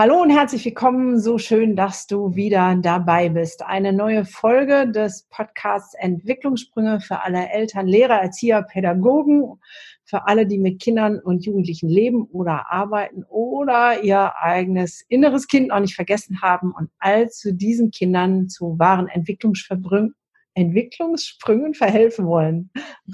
[0.00, 1.20] Hallo und herzlich willkommen.
[1.20, 3.62] So schön, dass du wieder dabei bist.
[3.62, 9.60] Eine neue Folge des Podcasts Entwicklungssprünge für alle Eltern, Lehrer, Erzieher, Pädagogen,
[10.04, 15.68] für alle, die mit Kindern und Jugendlichen leben oder arbeiten oder ihr eigenes inneres Kind
[15.68, 20.14] noch nicht vergessen haben und all zu diesen Kindern zu wahren Entwicklungssprüngen
[20.54, 22.70] Entwicklungssprüngen verhelfen wollen.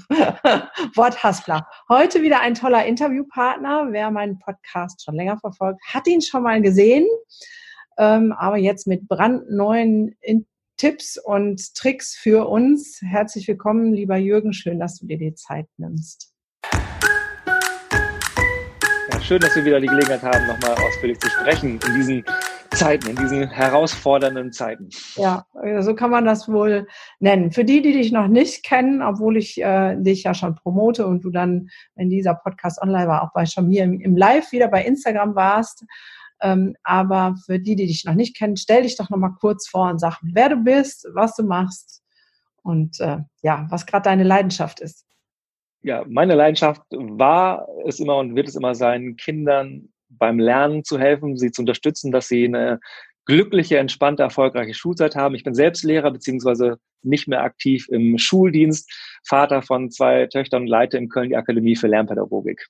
[0.95, 1.67] Worthaspler.
[1.89, 3.87] Heute wieder ein toller Interviewpartner.
[3.91, 7.05] Wer meinen Podcast schon länger verfolgt, hat ihn schon mal gesehen.
[7.97, 10.15] Ähm, aber jetzt mit brandneuen
[10.77, 13.01] Tipps und Tricks für uns.
[13.01, 14.53] Herzlich willkommen, lieber Jürgen.
[14.53, 16.31] Schön, dass du dir die Zeit nimmst.
[19.11, 22.23] Ja, schön, dass wir wieder die Gelegenheit haben, nochmal ausführlich zu sprechen in diesen
[22.71, 24.89] Zeiten, in diesen herausfordernden Zeiten.
[25.15, 25.45] Ja,
[25.79, 26.87] so kann man das wohl
[27.19, 27.51] nennen.
[27.51, 31.23] Für die, die dich noch nicht kennen, obwohl ich äh, dich ja schon promote und
[31.23, 34.67] du dann, wenn dieser Podcast online war, auch bei schon mir im, im Live wieder
[34.67, 35.85] bei Instagram warst.
[36.41, 39.89] Ähm, aber für die, die dich noch nicht kennen, stell dich doch nochmal kurz vor
[39.89, 42.03] und sag, wer du bist, was du machst
[42.61, 45.05] und äh, ja, was gerade deine Leidenschaft ist.
[45.81, 50.99] Ja, meine Leidenschaft war es immer und wird es immer sein, Kindern beim Lernen zu
[50.99, 52.79] helfen, sie zu unterstützen, dass sie eine
[53.25, 55.35] glückliche, entspannte, erfolgreiche Schulzeit haben.
[55.35, 58.89] Ich bin selbst Lehrer beziehungsweise nicht mehr aktiv im Schuldienst,
[59.25, 62.67] Vater von zwei Töchtern und leite in Köln die Akademie für Lernpädagogik.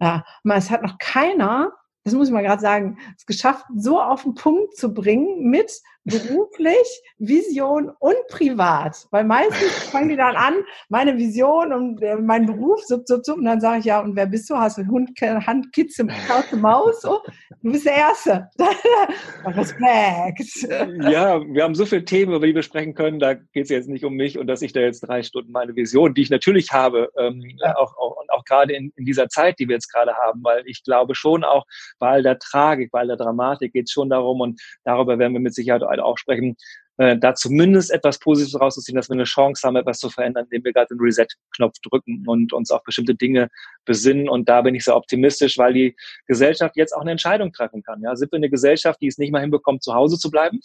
[0.00, 1.72] Ja, es hat noch keiner
[2.04, 5.70] das muss ich mal gerade sagen, es geschafft, so auf den Punkt zu bringen mit
[6.10, 9.06] beruflich, Vision und privat.
[9.10, 10.54] Weil meistens fangen die dann an,
[10.88, 14.16] meine Vision und äh, mein Beruf, sub, sub, sub, und dann sage ich, ja, und
[14.16, 14.56] wer bist du?
[14.56, 17.02] Hast du Hund, Hand, Kitze, Katze, Maus?
[17.02, 17.20] So,
[17.62, 18.50] du bist der Erste.
[19.44, 20.68] Respekt.
[21.10, 23.18] Ja, wir haben so viele Themen, über die wir sprechen können.
[23.20, 25.74] Da geht es jetzt nicht um mich und dass ich da jetzt drei Stunden meine
[25.76, 27.76] Vision, die ich natürlich habe, ähm, ja.
[27.76, 30.62] auch, auch, und auch gerade in, in dieser Zeit, die wir jetzt gerade haben, weil
[30.66, 31.64] ich glaube schon auch,
[31.98, 35.32] bei all der Tragik, bei all der Dramatik geht es schon darum, und darüber werden
[35.32, 36.56] wir mit Sicherheit auch sprechen,
[37.00, 40.64] äh, da zumindest etwas Positives rauszuziehen, dass wir eine Chance haben, etwas zu verändern, indem
[40.64, 43.48] wir gerade den Reset-Knopf drücken und uns auf bestimmte Dinge
[43.86, 44.28] besinnen.
[44.28, 45.96] Und da bin ich sehr optimistisch, weil die
[46.26, 48.02] Gesellschaft jetzt auch eine Entscheidung treffen kann.
[48.02, 50.60] Ja, sind wir eine Gesellschaft, die es nicht mal hinbekommt, zu Hause zu bleiben?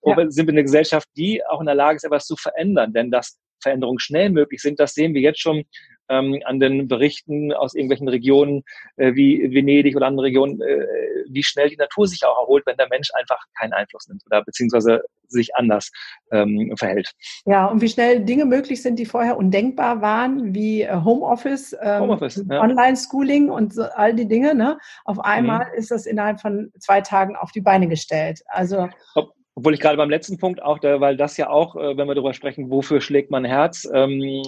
[0.00, 0.30] Oder ja.
[0.30, 2.94] sind wir eine Gesellschaft, die auch in der Lage ist, etwas zu verändern?
[2.94, 5.64] Denn dass Veränderungen schnell möglich sind, das sehen wir jetzt schon
[6.08, 8.62] ähm, an den Berichten aus irgendwelchen Regionen
[8.96, 10.86] äh, wie Venedig oder anderen Regionen, äh,
[11.28, 14.42] wie schnell die Natur sich auch erholt, wenn der Mensch einfach keinen Einfluss nimmt oder
[14.44, 15.90] beziehungsweise sich anders
[16.32, 17.12] ähm, verhält.
[17.44, 22.02] Ja, und wie schnell Dinge möglich sind, die vorher undenkbar waren, wie äh, Homeoffice, ähm,
[22.02, 22.60] Homeoffice ja.
[22.60, 24.54] Online-Schooling und so, all die Dinge.
[24.54, 24.78] Ne?
[25.04, 25.74] Auf einmal mhm.
[25.78, 28.42] ist das innerhalb von zwei Tagen auf die Beine gestellt.
[28.48, 31.96] Also Ob obwohl ich gerade beim letzten Punkt auch, da, weil das ja auch, äh,
[31.96, 34.44] wenn wir darüber sprechen, wofür schlägt mein Herz, ähm,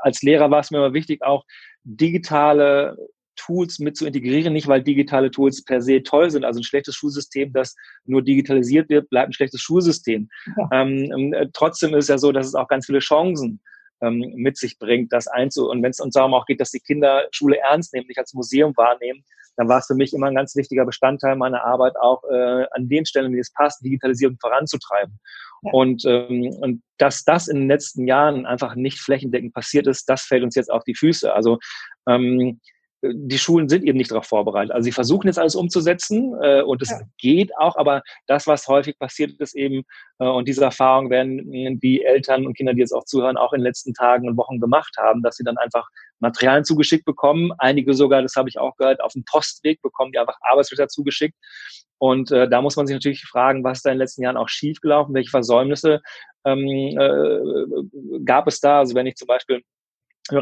[0.00, 1.44] als Lehrer war es mir immer wichtig, auch
[1.84, 2.96] digitale
[3.36, 6.44] Tools mit zu integrieren, nicht weil digitale Tools per se toll sind.
[6.44, 10.28] Also ein schlechtes Schulsystem, das nur digitalisiert wird, bleibt ein schlechtes Schulsystem.
[10.56, 10.82] Ja.
[10.82, 13.60] Ähm, ähm äh, trotzdem ist es ja so, dass es auch ganz viele Chancen
[14.00, 15.70] ähm, mit sich bringt, das einzu.
[15.70, 18.34] Und wenn es uns darum auch geht, dass die Kinder Schule ernst nehmen, nicht als
[18.34, 19.22] Museum wahrnehmen,
[19.58, 22.88] dann war es für mich immer ein ganz wichtiger Bestandteil meiner Arbeit, auch äh, an
[22.88, 25.18] den Stellen, wie es passt, Digitalisierung voranzutreiben.
[25.62, 25.72] Ja.
[25.72, 30.22] Und, ähm, und dass das in den letzten Jahren einfach nicht flächendeckend passiert ist, das
[30.22, 31.34] fällt uns jetzt auf die Füße.
[31.34, 31.58] Also
[32.08, 32.60] ähm,
[33.02, 34.72] die Schulen sind eben nicht darauf vorbereitet.
[34.72, 37.00] Also sie versuchen jetzt alles umzusetzen äh, und es ja.
[37.18, 39.82] geht auch, aber das, was häufig passiert ist eben,
[40.18, 43.60] äh, und diese Erfahrung werden die Eltern und Kinder, die jetzt auch zuhören, auch in
[43.60, 45.88] den letzten Tagen und Wochen gemacht haben, dass sie dann einfach
[46.20, 47.52] Materialien zugeschickt bekommen.
[47.58, 51.36] Einige sogar, das habe ich auch gehört, auf dem Postweg bekommen die einfach Arbeitsblätter zugeschickt.
[51.98, 54.36] Und äh, da muss man sich natürlich fragen, was ist da in den letzten Jahren
[54.36, 56.00] auch schiefgelaufen, welche Versäumnisse
[56.44, 58.78] ähm, äh, gab es da?
[58.78, 59.62] Also wenn ich zum Beispiel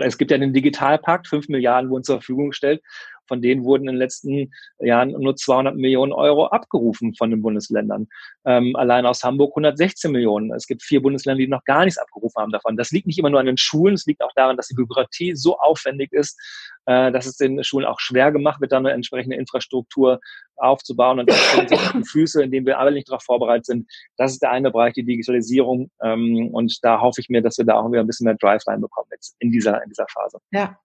[0.02, 2.82] es gibt ja den Digitalpakt, fünf Milliarden wurden zur Verfügung gestellt.
[3.28, 8.08] Von denen wurden in den letzten Jahren nur 200 Millionen Euro abgerufen von den Bundesländern.
[8.44, 10.52] Ähm, allein aus Hamburg 116 Millionen.
[10.52, 12.76] Es gibt vier Bundesländer, die noch gar nichts abgerufen haben davon.
[12.76, 15.34] Das liegt nicht immer nur an den Schulen, es liegt auch daran, dass die Bürokratie
[15.34, 16.38] so aufwendig ist,
[16.86, 20.20] äh, dass es den Schulen auch schwer gemacht wird, dann eine entsprechende Infrastruktur
[20.56, 21.20] aufzubauen.
[21.20, 23.90] Und das auf die Füße, indem wir alle nicht darauf vorbereitet sind.
[24.16, 25.90] Das ist der eine Bereich, die Digitalisierung.
[26.02, 28.66] Ähm, und da hoffe ich mir, dass wir da auch wieder ein bisschen mehr Drive
[28.66, 30.38] reinbekommen jetzt in dieser, in dieser Phase.
[30.50, 30.78] Ja,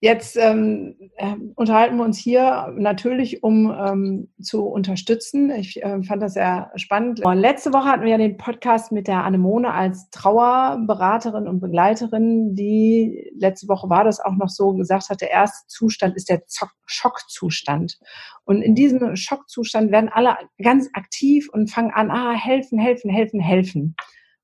[0.00, 5.50] Jetzt ähm, äh, unterhalten wir uns hier natürlich, um ähm, zu unterstützen.
[5.50, 7.22] Ich äh, fand das sehr spannend.
[7.24, 13.32] Letzte Woche hatten wir ja den Podcast mit der Anemone als Trauerberaterin und Begleiterin, die
[13.38, 16.42] letzte Woche war das auch noch so gesagt hat, der erste Zustand ist der
[16.84, 17.98] Schockzustand.
[18.44, 23.40] Und in diesem Schockzustand werden alle ganz aktiv und fangen an, ah, helfen, helfen, helfen,
[23.40, 23.96] helfen.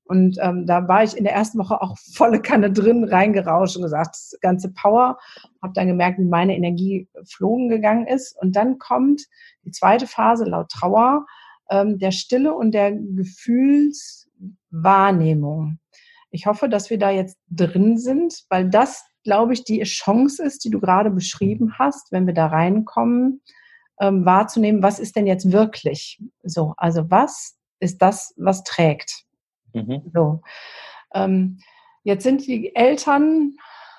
[0.05, 3.83] Und ähm, da war ich in der ersten Woche auch volle Kanne drin, reingerauscht und
[3.83, 5.19] gesagt, das ganze Power.
[5.61, 8.35] Habe dann gemerkt, wie meine Energie flogen gegangen ist.
[8.41, 9.23] Und dann kommt
[9.63, 11.25] die zweite Phase laut Trauer,
[11.69, 15.79] ähm, der Stille und der Gefühlswahrnehmung.
[16.31, 20.65] Ich hoffe, dass wir da jetzt drin sind, weil das, glaube ich, die Chance ist,
[20.65, 23.41] die du gerade beschrieben hast, wenn wir da reinkommen,
[24.01, 26.73] ähm, wahrzunehmen, was ist denn jetzt wirklich so?
[26.77, 29.25] Also was ist das, was trägt?
[29.73, 30.01] Mhm.
[30.13, 30.41] So.
[31.13, 31.59] Ähm,
[32.03, 33.55] jetzt sind die Eltern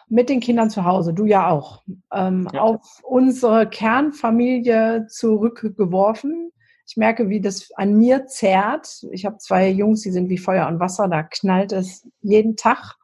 [0.09, 1.83] mit den Kindern zu Hause, du ja auch,
[2.13, 2.61] ähm, ja.
[2.61, 6.53] auf unsere Kernfamilie zurückgeworfen.
[6.87, 9.07] Ich merke, wie das an mir zerrt.
[9.11, 12.97] Ich habe zwei Jungs, die sind wie Feuer und Wasser, da knallt es jeden Tag.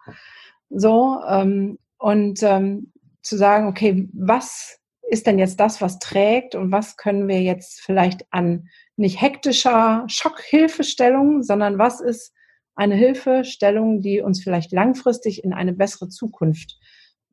[0.69, 4.79] So, ähm, und ähm, zu sagen, okay, was
[5.09, 10.05] ist denn jetzt das, was trägt und was können wir jetzt vielleicht an nicht hektischer
[10.07, 12.33] Schockhilfestellung, sondern was ist
[12.81, 16.79] eine Hilfestellung, die uns vielleicht langfristig in eine bessere Zukunft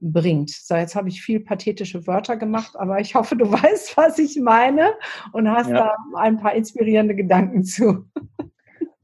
[0.01, 0.49] bringt.
[0.49, 4.38] So, jetzt habe ich viel pathetische Wörter gemacht, aber ich hoffe, du weißt, was ich
[4.41, 4.91] meine
[5.31, 5.75] und hast ja.
[5.75, 8.05] da ein paar inspirierende Gedanken zu.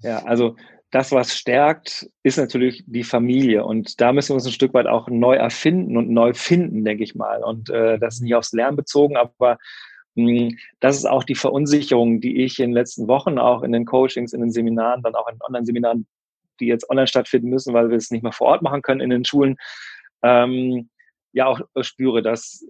[0.02, 0.58] Ja, also
[0.92, 3.64] das, was stärkt, ist natürlich die Familie.
[3.64, 7.06] Und da müssen wir uns ein Stück weit auch neu erfinden und neu finden, denke
[7.06, 7.42] ich mal.
[7.42, 9.58] Und äh, das ist nicht aufs Lernen bezogen, aber
[10.16, 13.72] mh, hm, das ist auch die Verunsicherung, die ich in den letzten Wochen auch in
[13.72, 16.06] den Coachings, in den Seminaren, dann auch in Online-Seminaren,
[16.60, 19.10] die jetzt online stattfinden müssen, weil wir es nicht mehr vor Ort machen können in
[19.10, 19.58] den Schulen,
[20.24, 20.90] ähm,
[21.34, 22.66] ja auch spüre, dass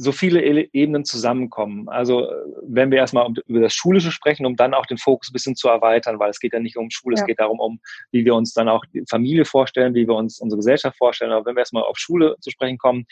[0.00, 0.40] so viele
[0.72, 1.88] Ebenen zusammenkommen.
[1.88, 2.30] Also
[2.62, 5.68] wenn wir erstmal über das Schulische sprechen, um dann auch den Fokus ein bisschen zu
[5.68, 7.22] erweitern, weil es geht ja nicht um Schule, ja.
[7.22, 7.80] es geht darum, um
[8.12, 11.32] wie wir uns dann auch die Familie vorstellen, wie wir uns unsere Gesellschaft vorstellen.
[11.32, 13.06] Aber wenn wir erstmal auf Schule zu sprechen kommen,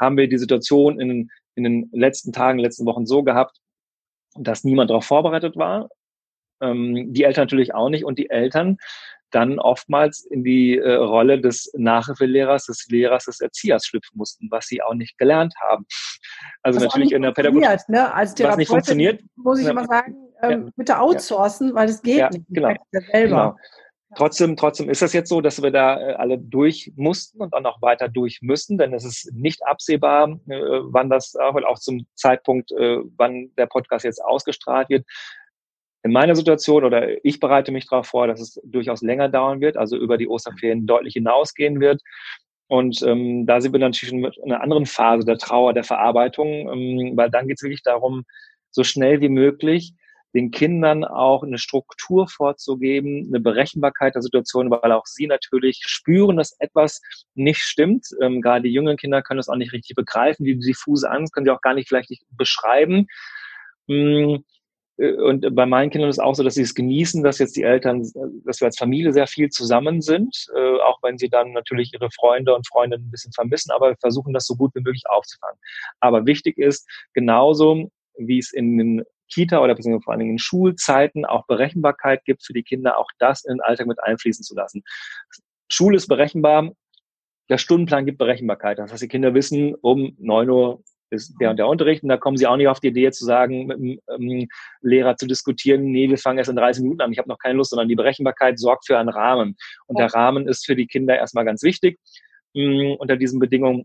[0.00, 3.58] haben wir die Situation in, in den letzten Tagen, letzten Wochen so gehabt,
[4.36, 5.88] dass niemand darauf vorbereitet war.
[6.60, 8.04] Ähm, die Eltern natürlich auch nicht.
[8.04, 8.78] Und die Eltern
[9.30, 14.66] dann oftmals in die äh, Rolle des Nachhilfelehrers, des Lehrers, des Erziehers schlüpfen mussten, was
[14.66, 15.86] sie auch nicht gelernt haben.
[16.62, 17.68] Also was natürlich in der Pädagogik.
[17.88, 18.12] Ne?
[18.14, 21.74] Als Therapeutin was nicht funktioniert, muss ich immer sagen, ähm, ja, bitte outsourcen, ja.
[21.74, 22.46] weil das geht ja, nicht.
[22.48, 22.74] Genau.
[23.12, 23.56] genau.
[24.16, 27.66] Trotzdem, trotzdem ist es jetzt so, dass wir da äh, alle durch mussten und dann
[27.66, 32.06] auch weiter durch müssen, denn es ist nicht absehbar, äh, wann das auch, auch zum
[32.14, 35.04] Zeitpunkt, äh, wann der Podcast jetzt ausgestrahlt wird,
[36.02, 39.76] in meiner Situation oder ich bereite mich darauf vor, dass es durchaus länger dauern wird,
[39.76, 42.00] also über die Osterferien deutlich hinausgehen wird.
[42.68, 47.16] Und ähm, da sind wir natürlich in einer anderen Phase der Trauer, der Verarbeitung, ähm,
[47.16, 48.24] weil dann geht es wirklich darum,
[48.70, 49.94] so schnell wie möglich
[50.34, 56.36] den Kindern auch eine Struktur vorzugeben, eine Berechenbarkeit der Situation, weil auch sie natürlich spüren,
[56.36, 57.00] dass etwas
[57.34, 58.06] nicht stimmt.
[58.20, 61.46] Ähm, gerade die jüngeren Kinder können das auch nicht richtig begreifen, die diffuse Angst können
[61.46, 63.06] sie auch gar nicht vielleicht nicht beschreiben.
[63.88, 64.57] Ähm, äh,
[64.98, 67.62] und bei meinen Kindern ist es auch so, dass sie es genießen, dass jetzt die
[67.62, 68.02] Eltern,
[68.44, 72.10] dass wir als Familie sehr viel zusammen sind, äh, auch wenn sie dann natürlich ihre
[72.10, 75.58] Freunde und Freundinnen ein bisschen vermissen, aber wir versuchen das so gut wie möglich aufzufangen.
[76.00, 80.38] Aber wichtig ist, genauso wie es in den Kita oder beziehungsweise vor allen Dingen in
[80.38, 84.56] Schulzeiten auch Berechenbarkeit gibt für die Kinder, auch das in den Alltag mit einfließen zu
[84.56, 84.82] lassen.
[85.68, 86.72] Schule ist berechenbar,
[87.48, 88.78] der Stundenplan gibt Berechenbarkeit.
[88.78, 92.02] Das heißt, die Kinder wissen, um neun Uhr ist der und der Unterricht.
[92.02, 94.48] Und da kommen sie auch nicht auf die Idee zu sagen, mit dem ähm,
[94.80, 97.56] Lehrer zu diskutieren, nee, wir fangen erst in 30 Minuten an, ich habe noch keine
[97.56, 99.56] Lust, sondern die Berechenbarkeit sorgt für einen Rahmen.
[99.86, 101.98] Und der Rahmen ist für die Kinder erstmal ganz wichtig
[102.54, 103.84] mh, unter diesen Bedingungen.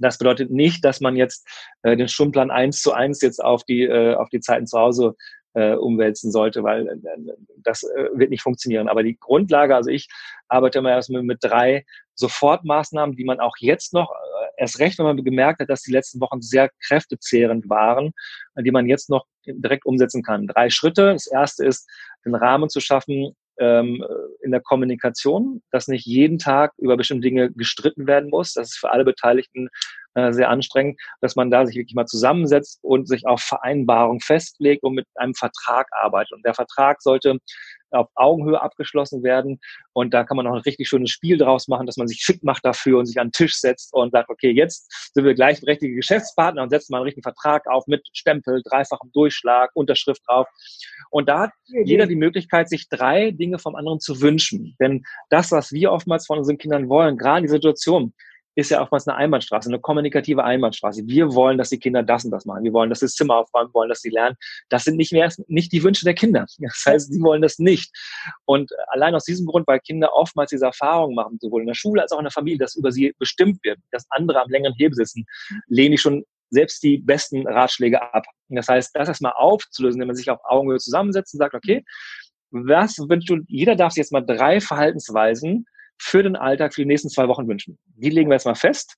[0.00, 1.48] Das bedeutet nicht, dass man jetzt
[1.82, 5.14] äh, den Stundenplan eins zu eins jetzt auf die, äh, auf die Zeiten zu Hause
[5.54, 6.98] äh, umwälzen sollte, weil äh,
[7.62, 8.88] das äh, wird nicht funktionieren.
[8.88, 10.08] Aber die Grundlage, also ich
[10.48, 15.06] arbeite immer erst mit, drei Sofortmaßnahmen, die man auch jetzt noch, äh, erst recht, wenn
[15.06, 18.12] man gemerkt hat, dass die letzten Wochen sehr kräftezehrend waren,
[18.56, 20.46] die man jetzt noch direkt umsetzen kann.
[20.46, 21.12] Drei Schritte.
[21.12, 21.88] Das erste ist,
[22.24, 24.04] den Rahmen zu schaffen, ähm,
[24.42, 28.52] in der Kommunikation, dass nicht jeden Tag über bestimmte Dinge gestritten werden muss.
[28.52, 29.68] Das ist für alle Beteiligten
[30.14, 34.82] äh, sehr anstrengend, dass man da sich wirklich mal zusammensetzt und sich auf Vereinbarung festlegt
[34.82, 36.32] und mit einem Vertrag arbeitet.
[36.32, 37.38] Und der Vertrag sollte
[37.90, 39.60] auf Augenhöhe abgeschlossen werden.
[39.92, 42.42] Und da kann man auch ein richtig schönes Spiel draus machen, dass man sich fit
[42.44, 45.94] macht dafür und sich an den Tisch setzt und sagt, okay, jetzt sind wir gleichberechtigte
[45.94, 50.46] Geschäftspartner und setzen mal einen richtigen Vertrag auf mit Stempel, dreifachem Durchschlag, Unterschrift drauf.
[51.10, 54.76] Und da hat jeder die Möglichkeit, sich drei Dinge vom anderen zu wünschen.
[54.80, 58.12] Denn das, was wir oftmals von unseren Kindern wollen, gerade in die Situation,
[58.58, 61.06] ist ja oftmals eine Einbahnstraße, eine kommunikative Einbahnstraße.
[61.06, 62.64] Wir wollen, dass die Kinder das und das machen.
[62.64, 64.34] Wir wollen, dass sie das Zimmer aufräumen, wollen, dass sie lernen.
[64.68, 66.44] Das sind nicht mehr, nicht die Wünsche der Kinder.
[66.58, 67.92] Das heißt, sie wollen das nicht.
[68.46, 72.02] Und allein aus diesem Grund, weil Kinder oftmals diese Erfahrungen machen, sowohl in der Schule
[72.02, 74.94] als auch in der Familie, dass über sie bestimmt wird, dass andere am längeren Hebel
[74.94, 75.24] sitzen,
[75.68, 78.24] lehne ich schon selbst die besten Ratschläge ab.
[78.48, 81.84] Das heißt, das erstmal aufzulösen, wenn man sich auf Augenhöhe zusammensetzt und sagt, okay,
[82.50, 85.64] was wünschst du, jeder darf sich jetzt mal drei Verhaltensweisen
[85.98, 87.78] für den Alltag für die nächsten zwei Wochen wünschen.
[87.96, 88.96] Die legen wir jetzt mal fest.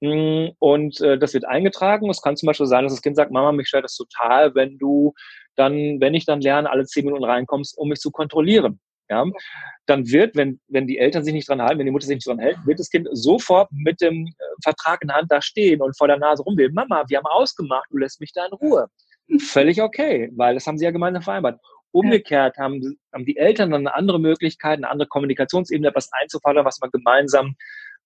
[0.00, 2.10] Mm, und äh, das wird eingetragen.
[2.10, 4.78] Es kann zum Beispiel sein, dass das Kind sagt, Mama, mich stört das total, wenn
[4.78, 5.14] du
[5.54, 8.80] dann, wenn ich dann lerne, alle zehn Minuten reinkommst, um mich zu kontrollieren.
[9.08, 9.26] Ja,
[9.86, 12.26] dann wird, wenn, wenn die Eltern sich nicht dran halten, wenn die Mutter sich nicht
[12.26, 15.82] dran hält, wird das Kind sofort mit dem äh, Vertrag in der Hand da stehen
[15.82, 16.72] und vor der Nase rumwählen.
[16.72, 18.88] Mama, wir haben ausgemacht, du lässt mich da in Ruhe.
[19.38, 21.60] Völlig okay, weil das haben sie ja gemeinsam vereinbart.
[21.92, 26.80] Umgekehrt haben, haben die Eltern dann eine andere Möglichkeit, eine andere Kommunikationsebene, etwas einzufordern, was
[26.80, 27.54] man gemeinsam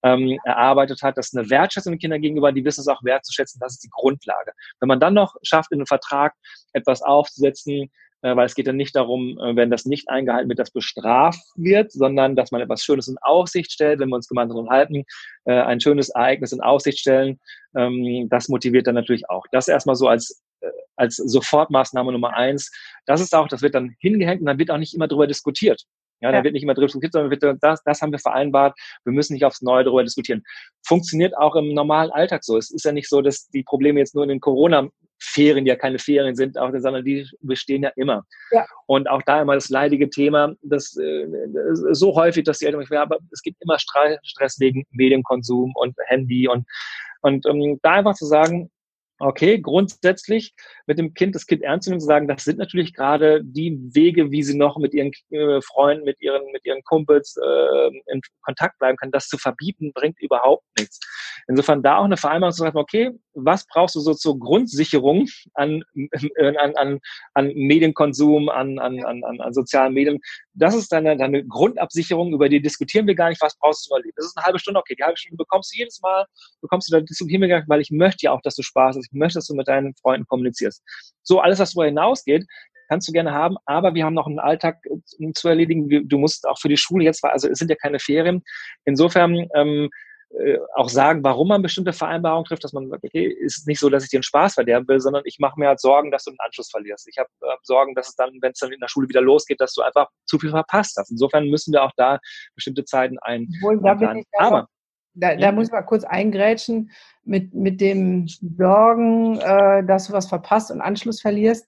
[0.02, 1.16] ähm, erarbeitet hat.
[1.16, 3.90] Das ist eine Wertschätzung den Kindern gegenüber, die wissen es auch wertzuschätzen, das ist die
[3.90, 4.52] Grundlage.
[4.80, 6.34] Wenn man dann noch schafft, in einem Vertrag
[6.72, 7.90] etwas aufzusetzen,
[8.22, 11.44] äh, weil es geht ja nicht darum, äh, wenn das nicht eingehalten wird, dass bestraft
[11.56, 15.04] wird, sondern dass man etwas Schönes in Aussicht stellt, wenn wir uns gemeinsam unterhalten,
[15.44, 17.38] äh, ein schönes Ereignis in Aussicht stellen,
[17.76, 19.44] ähm, das motiviert dann natürlich auch.
[19.52, 20.42] Das erstmal so als
[20.96, 22.70] als Sofortmaßnahme Nummer eins.
[23.06, 25.82] Das ist auch, das wird dann hingehängt und dann wird auch nicht immer darüber diskutiert.
[26.20, 26.44] Ja, da ja.
[26.44, 28.74] wird nicht immer darüber diskutiert, sondern wird, das, das haben wir vereinbart.
[29.04, 30.42] Wir müssen nicht aufs Neue darüber diskutieren.
[30.86, 32.56] Funktioniert auch im normalen Alltag so.
[32.56, 35.76] Es ist ja nicht so, dass die Probleme jetzt nur in den Corona-Ferien, die ja
[35.76, 38.24] keine Ferien sind, auch, sondern die bestehen ja immer.
[38.50, 38.64] Ja.
[38.86, 41.26] Und auch da immer das leidige Thema, das, äh,
[41.92, 46.48] so häufig, dass die Eltern mich, aber es gibt immer Stress wegen Medienkonsum und Handy
[46.48, 46.66] und
[47.22, 48.70] und um, da einfach zu sagen,
[49.18, 50.54] Okay, grundsätzlich
[50.86, 53.78] mit dem Kind, das Kind ernst zu nehmen, zu sagen, das sind natürlich gerade die
[53.94, 58.20] Wege, wie sie noch mit ihren äh, Freunden, mit ihren, mit ihren Kumpels äh, in
[58.42, 59.10] Kontakt bleiben kann.
[59.10, 61.00] Das zu verbieten, bringt überhaupt nichts.
[61.48, 65.82] Insofern da auch eine Vereinbarung zu sagen, okay, was brauchst du so zur Grundsicherung an,
[66.38, 67.00] an, an,
[67.32, 70.20] an Medienkonsum, an, an, an, an sozialen Medien?
[70.58, 74.14] Das ist deine, deine Grundabsicherung, über die diskutieren wir gar nicht, was brauchst du überleben.
[74.16, 76.26] Das ist eine halbe Stunde, okay, die halbe Stunde bekommst du jedes Mal,
[76.60, 79.12] bekommst du da diskutieren wir weil ich möchte ja auch, dass du Spaß hast ich
[79.12, 80.82] möchte, dass du mit deinen Freunden kommunizierst.
[81.22, 82.46] So, alles, was darüber hinausgeht,
[82.88, 86.08] kannst du gerne haben, aber wir haben noch einen Alltag äh, zu erledigen.
[86.08, 88.42] Du musst auch für die Schule jetzt, also es sind ja keine Ferien.
[88.84, 89.88] Insofern ähm, äh,
[90.74, 94.04] auch sagen, warum man bestimmte Vereinbarungen trifft, dass man sagt, okay, ist nicht so, dass
[94.04, 96.40] ich dir einen Spaß verderben will, sondern ich mache mir halt Sorgen, dass du den
[96.40, 97.08] Anschluss verlierst.
[97.08, 99.60] Ich habe äh, Sorgen, dass es dann, wenn es dann in der Schule wieder losgeht,
[99.60, 101.10] dass du einfach zu viel verpasst hast.
[101.10, 102.18] Insofern müssen wir auch da
[102.54, 103.48] bestimmte Zeiten ein.
[103.62, 104.68] Obwohl, da bin ich aber
[105.16, 106.90] da, da muss ich mal kurz eingrätschen
[107.24, 111.66] mit, mit dem Sorgen, äh, dass du was verpasst und Anschluss verlierst.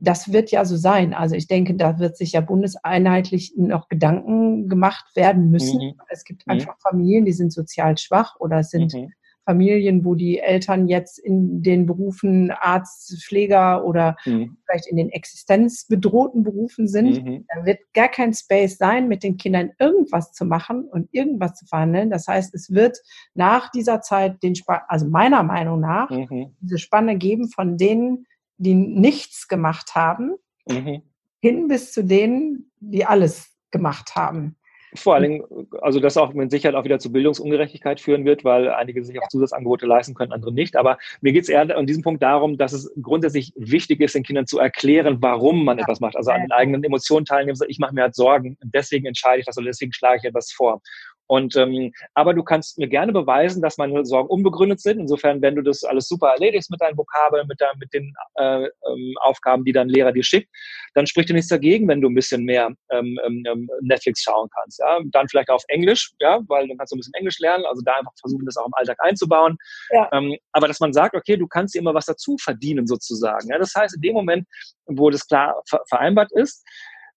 [0.00, 1.14] Das wird ja so sein.
[1.14, 5.78] Also ich denke, da wird sich ja bundeseinheitlich noch Gedanken gemacht werden müssen.
[5.78, 6.00] Mhm.
[6.08, 6.54] Es gibt mhm.
[6.54, 9.12] einfach Familien, die sind sozial schwach oder sind mhm.
[9.50, 14.56] Familien, wo die Eltern jetzt in den Berufen Arzt, Pfleger oder mhm.
[14.64, 17.46] vielleicht in den existenzbedrohten Berufen sind, mhm.
[17.52, 21.66] da wird gar kein Space sein, mit den Kindern irgendwas zu machen und irgendwas zu
[21.66, 22.10] verhandeln.
[22.10, 22.98] Das heißt, es wird
[23.34, 26.54] nach dieser Zeit den, Sp also meiner Meinung nach, mhm.
[26.60, 28.26] diese Spanne geben von denen,
[28.60, 30.36] die nichts gemacht haben,
[30.68, 31.02] mhm.
[31.40, 34.56] hin bis zu denen, die alles gemacht haben.
[34.96, 35.44] Vor allen Dingen,
[35.80, 39.28] also das auch mit Sicherheit auch wieder zu Bildungsungerechtigkeit führen wird, weil einige sich auch
[39.28, 40.74] Zusatzangebote leisten können, andere nicht.
[40.74, 44.24] Aber mir geht es eher an diesem Punkt darum, dass es grundsätzlich wichtig ist, den
[44.24, 45.84] Kindern zu erklären, warum man ja.
[45.84, 46.16] etwas macht.
[46.16, 47.56] Also an den eigenen Emotionen teilnehmen.
[47.68, 50.82] Ich mache mir halt Sorgen, deswegen entscheide ich das oder deswegen schlage ich etwas vor.
[51.30, 54.98] Und ähm, aber du kannst mir gerne beweisen, dass meine Sorgen unbegründet sind.
[54.98, 58.64] Insofern, wenn du das alles super erledigst mit deinen Vokabeln, mit, dein, mit den äh,
[58.64, 60.48] ähm, Aufgaben, die dein Lehrer dir schickt,
[60.94, 64.48] dann spricht dir nichts dagegen, wenn du ein bisschen mehr ähm, ähm, ähm, Netflix schauen
[64.52, 64.80] kannst.
[64.80, 64.98] Ja?
[65.12, 67.64] Dann vielleicht auf Englisch, ja, weil dann kannst du ein bisschen Englisch lernen.
[67.64, 69.56] Also da einfach versuchen, das auch im Alltag einzubauen.
[69.90, 70.08] Ja.
[70.12, 73.46] Ähm, aber dass man sagt, okay, du kannst dir immer was dazu verdienen sozusagen.
[73.50, 73.58] Ja?
[73.58, 74.48] Das heißt, in dem Moment,
[74.86, 76.64] wo das klar vereinbart ist,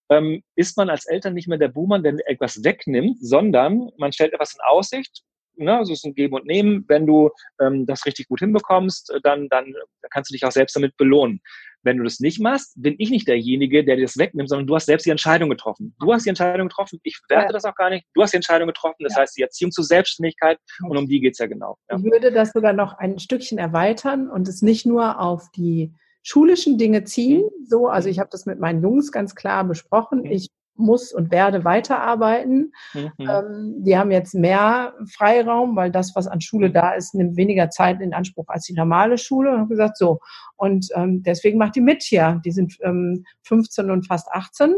[0.09, 4.33] ähm, ist man als Eltern nicht mehr der Buhmann, der etwas wegnimmt, sondern man stellt
[4.33, 5.23] etwas in Aussicht.
[5.55, 6.83] Ne, also es ist ein Geben und Nehmen.
[6.87, 7.29] Wenn du
[7.61, 9.73] ähm, das richtig gut hinbekommst, äh, dann, dann
[10.09, 11.41] kannst du dich auch selbst damit belohnen.
[11.83, 14.75] Wenn du das nicht machst, bin ich nicht derjenige, der dir das wegnimmt, sondern du
[14.75, 15.95] hast selbst die Entscheidung getroffen.
[15.99, 17.51] Du hast die Entscheidung getroffen, ich werte ja.
[17.51, 18.07] das auch gar nicht.
[18.15, 19.21] Du hast die Entscheidung getroffen, das ja.
[19.21, 20.57] heißt die Erziehung zur Selbstständigkeit
[20.87, 21.77] und um die geht's ja genau.
[21.89, 21.97] Ja.
[21.97, 26.77] Ich würde das sogar noch ein Stückchen erweitern und es nicht nur auf die schulischen
[26.77, 27.43] Dinge ziehen.
[27.65, 30.25] So, also ich habe das mit meinen Jungs ganz klar besprochen.
[30.25, 32.73] Ich muss und werde weiterarbeiten.
[32.93, 33.11] Mhm.
[33.19, 37.69] Ähm, die haben jetzt mehr Freiraum, weil das, was an Schule da ist, nimmt weniger
[37.69, 39.51] Zeit in Anspruch als die normale Schule.
[39.51, 40.19] Und habe gesagt, so.
[40.55, 42.41] Und ähm, deswegen macht die mit hier.
[42.43, 44.75] Die sind ähm, 15 und fast 18.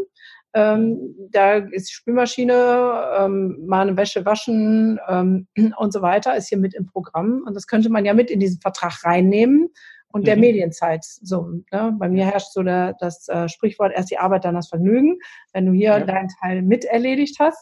[0.54, 5.48] Ähm, da ist Spülmaschine, ähm, mal eine Wäsche waschen ähm,
[5.78, 7.44] und so weiter, ist hier mit im Programm.
[7.46, 9.70] Und das könnte man ja mit in diesen Vertrag reinnehmen
[10.16, 10.42] und der mhm.
[10.44, 11.04] Medienzeit.
[11.04, 11.94] So, ne?
[12.00, 15.20] Bei mir herrscht so der, das äh, Sprichwort, erst die Arbeit, dann das Vergnügen.
[15.52, 16.00] Wenn du hier ja.
[16.00, 17.62] deinen Teil mit erledigt hast,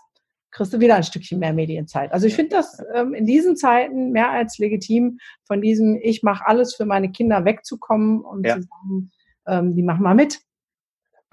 [0.51, 2.13] kriegst du wieder ein Stückchen mehr Medienzeit.
[2.13, 5.17] Also ich finde das ähm, in diesen Zeiten mehr als legitim,
[5.48, 8.57] von diesem Ich mache alles für meine Kinder wegzukommen und ja.
[8.57, 9.12] zu sagen,
[9.48, 10.39] ähm, die machen mal mit.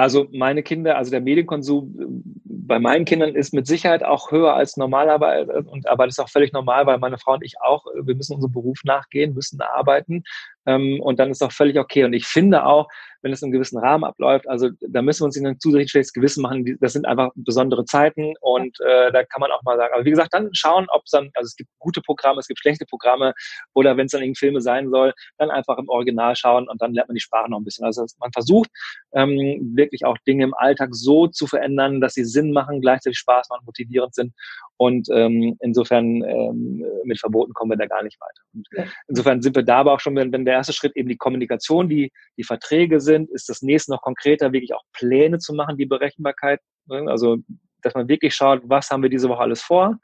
[0.00, 2.30] Also meine Kinder, also der Medienkonsum äh,
[2.70, 5.64] bei meinen Kindern ist mit Sicherheit auch höher als normalerweise.
[5.68, 8.14] Und, aber das ist auch völlig normal, weil meine Frau und ich auch, äh, wir
[8.14, 10.22] müssen unserem Beruf nachgehen, müssen arbeiten.
[10.66, 12.04] Ähm, und dann ist auch völlig okay.
[12.04, 12.88] Und ich finde auch,
[13.22, 14.48] wenn es in einem gewissen Rahmen abläuft.
[14.48, 16.76] Also da müssen wir uns nicht ein zusätzlich schlechtes Gewissen machen.
[16.80, 19.92] Das sind einfach besondere Zeiten und äh, da kann man auch mal sagen.
[19.94, 22.60] Aber wie gesagt, dann schauen, ob es dann, also es gibt gute Programme, es gibt
[22.60, 23.34] schlechte Programme
[23.74, 26.94] oder wenn es dann irgendwie Filme sein soll, dann einfach im Original schauen und dann
[26.94, 27.84] lernt man die Sprache noch ein bisschen.
[27.84, 28.70] Also man versucht
[29.12, 33.48] ähm, wirklich auch Dinge im Alltag so zu verändern, dass sie Sinn machen, gleichzeitig Spaß
[33.50, 34.32] machen, motivierend sind
[34.80, 38.42] und ähm, insofern ähm, mit Verboten kommen wir da gar nicht weiter.
[38.54, 38.66] Und
[39.08, 41.90] insofern sind wir da aber auch schon, wenn, wenn der erste Schritt eben die Kommunikation,
[41.90, 45.84] die, die Verträge sind, ist das nächste noch konkreter, wirklich auch Pläne zu machen, die
[45.84, 46.60] Berechenbarkeit.
[46.86, 47.04] Ne?
[47.10, 47.36] Also,
[47.82, 49.98] dass man wirklich schaut, was haben wir diese Woche alles vor,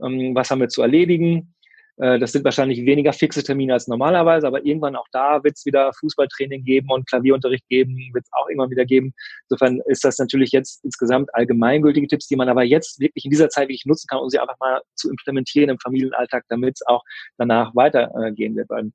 [0.00, 1.52] ähm, was haben wir zu erledigen.
[1.96, 5.64] Äh, das sind wahrscheinlich weniger fixe Termine als normalerweise, aber irgendwann auch da wird es
[5.64, 9.14] wieder Fußballtraining geben und Klavierunterricht geben, wird es auch irgendwann wieder geben.
[9.48, 13.48] Insofern ist das natürlich jetzt insgesamt allgemeingültige Tipps, die man aber jetzt wirklich in dieser
[13.48, 17.02] Zeit wirklich nutzen kann, um sie einfach mal zu implementieren im Familienalltag, damit es auch
[17.38, 18.68] danach weitergehen wird.
[18.70, 18.90] Weil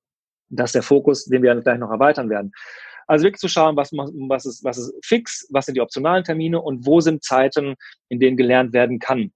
[0.49, 2.51] das ist der Fokus, den wir gleich noch erweitern werden.
[3.07, 6.61] Also wirklich zu schauen, was, was, ist, was ist fix, was sind die optionalen Termine
[6.61, 7.75] und wo sind Zeiten,
[8.07, 9.31] in denen gelernt werden kann.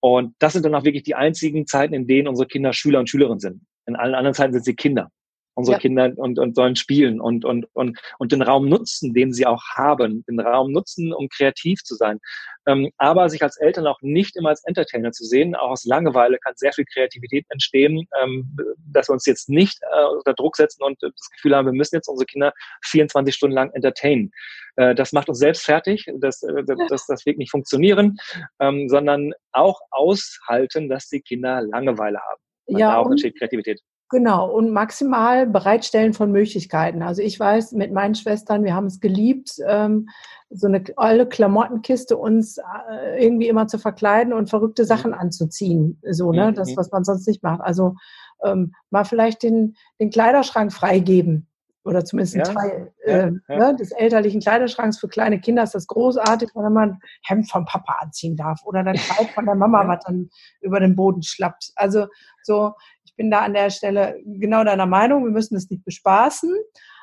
[0.00, 3.08] Und das sind dann auch wirklich die einzigen Zeiten, in denen unsere Kinder Schüler und
[3.08, 3.62] Schülerinnen sind.
[3.86, 5.10] In allen anderen Zeiten sind sie Kinder
[5.58, 5.80] unsere ja.
[5.80, 9.62] Kinder und, und sollen spielen und, und, und, und den Raum nutzen, den sie auch
[9.74, 12.20] haben, den Raum nutzen, um kreativ zu sein.
[12.66, 16.38] Ähm, aber sich als Eltern auch nicht immer als Entertainer zu sehen, auch aus Langeweile
[16.38, 18.56] kann sehr viel Kreativität entstehen, ähm,
[18.92, 21.96] dass wir uns jetzt nicht äh, unter Druck setzen und das Gefühl haben, wir müssen
[21.96, 22.52] jetzt unsere Kinder
[22.84, 24.30] 24 Stunden lang entertainen.
[24.76, 28.16] Äh, das macht uns selbst fertig, das, äh, das, das wird nicht funktionieren,
[28.60, 32.78] ähm, sondern auch aushalten, dass die Kinder Langeweile haben.
[32.78, 33.80] ja, auch entsteht Kreativität.
[34.10, 37.02] Genau, und maximal bereitstellen von Möglichkeiten.
[37.02, 40.08] Also ich weiß, mit meinen Schwestern, wir haben es geliebt, ähm,
[40.48, 44.86] so eine alte Klamottenkiste uns äh, irgendwie immer zu verkleiden und verrückte mhm.
[44.86, 46.00] Sachen anzuziehen.
[46.10, 46.54] So, ne?
[46.54, 46.76] Das, mhm.
[46.76, 47.60] was man sonst nicht macht.
[47.60, 47.96] Also
[48.42, 51.46] ähm, mal vielleicht den, den Kleiderschrank freigeben
[51.84, 53.58] oder zumindest ein ja, Teil äh, ja.
[53.58, 57.64] Ne, des elterlichen Kleiderschranks für kleine Kinder ist das großartig, wenn man ein Hemd vom
[57.64, 60.28] Papa anziehen darf oder ein Kleid von der Mama, was dann
[60.60, 61.72] über den Boden schlappt.
[61.76, 62.06] Also
[62.42, 62.72] so,
[63.18, 66.50] bin da an der Stelle genau deiner Meinung, wir müssen es nicht bespaßen,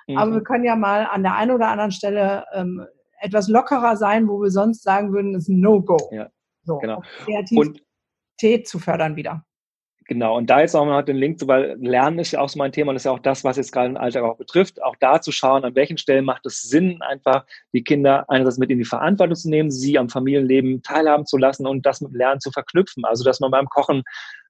[0.07, 0.17] mhm.
[0.17, 2.83] aber wir können ja mal an der einen oder anderen Stelle ähm,
[3.19, 5.97] etwas lockerer sein, wo wir sonst sagen würden, das ist ein No-Go.
[6.11, 6.29] Ja,
[6.63, 7.03] so, genau.
[7.25, 9.45] Kreativität zu fördern wieder.
[10.07, 12.59] Genau, und da jetzt auch mal den Link zu, weil Lernen ist ja auch so
[12.59, 14.95] mein Thema und ist ja auch das, was jetzt gerade im Alltag auch betrifft, auch
[14.99, 18.77] da zu schauen, an welchen Stellen macht es Sinn, einfach die Kinder einerseits mit in
[18.77, 22.51] die Verantwortung zu nehmen, sie am Familienleben teilhaben zu lassen und das mit Lernen zu
[22.51, 23.03] verknüpfen.
[23.03, 24.03] Also, dass man beim Kochen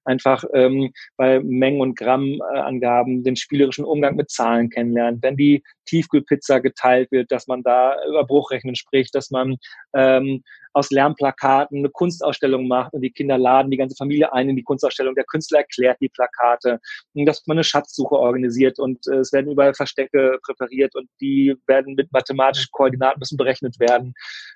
[0.06, 5.22] einfach ähm, bei Mengen- und Grammangaben den spielerischen Umgang mit Zahlen kennenlernt.
[5.22, 9.56] Wenn die Tiefkühlpizza geteilt wird, dass man da über Bruchrechnen spricht, dass man
[9.94, 10.42] ähm,
[10.76, 14.62] aus Lernplakaten eine Kunstausstellung macht und die Kinder laden die ganze Familie ein in die
[14.62, 15.14] Kunstausstellung.
[15.14, 16.80] Der Künstler erklärt die Plakate,
[17.14, 21.94] dass man eine Schatzsuche organisiert und äh, es werden überall Verstecke präpariert und die werden
[21.94, 24.12] mit mathematischen Koordinaten müssen berechnet werden.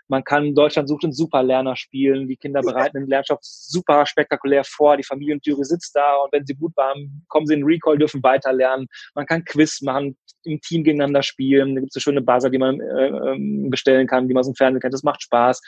[0.09, 2.29] Man kann Deutschland sucht einen Superlerner spielen.
[2.29, 4.99] Die Kinder bereiten den Lernstoff super spektakulär vor.
[4.99, 8.89] Die Familienjury sitzt da und wenn sie gut waren, kommen sie in Recall, dürfen weiterlernen.
[9.15, 11.75] Man kann Quiz machen, im Team gegeneinander spielen.
[11.75, 14.47] Da gibt es eine schöne Buzzer, die man äh, ähm, bestellen kann, die man aus
[14.47, 14.95] dem Fernsehen kennt.
[14.95, 15.61] Das macht Spaß.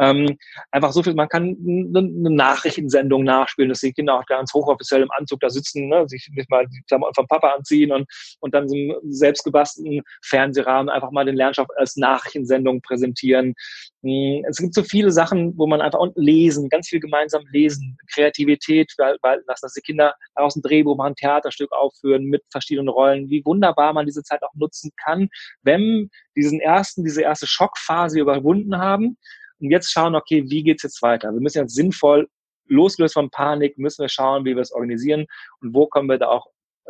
[0.00, 0.36] Ähm,
[0.70, 5.10] einfach so viel, man kann eine Nachrichtensendung nachspielen, dass die Kinder auch ganz hochoffiziell im
[5.10, 8.06] Anzug da sitzen, ne, sich nicht mal die Klamotten vom Papa anziehen und,
[8.40, 13.54] und dann so einen selbstgebastelten Fernsehrahmen einfach mal den Lernstoff als Nachrichtensendung präsentieren.
[14.02, 17.96] Hm, es gibt so viele Sachen, wo man einfach und lesen, ganz viel gemeinsam lesen,
[18.12, 23.30] Kreativität walten lassen, dass die Kinder daraus ein Drehbuch machen, Theaterstück aufführen mit verschiedenen Rollen.
[23.30, 25.28] Wie wunderbar man diese Zeit auch nutzen kann,
[25.62, 29.16] wenn diesen ersten, diese erste Schockphase überwunden haben
[29.60, 31.32] und jetzt schauen, okay, wie geht's jetzt weiter?
[31.32, 32.28] Wir müssen jetzt sinnvoll
[32.66, 35.26] losgelöst von Panik, müssen wir schauen, wie wir es organisieren
[35.60, 36.46] und wo können wir da auch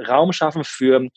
[0.09, 1.09] Raum schaffen für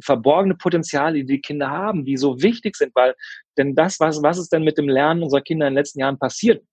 [0.00, 3.14] verborgene Potenziale, die die Kinder haben, die so wichtig sind, weil
[3.56, 6.18] denn das, was, was ist denn mit dem Lernen unserer Kinder in den letzten Jahren
[6.18, 6.64] passiert?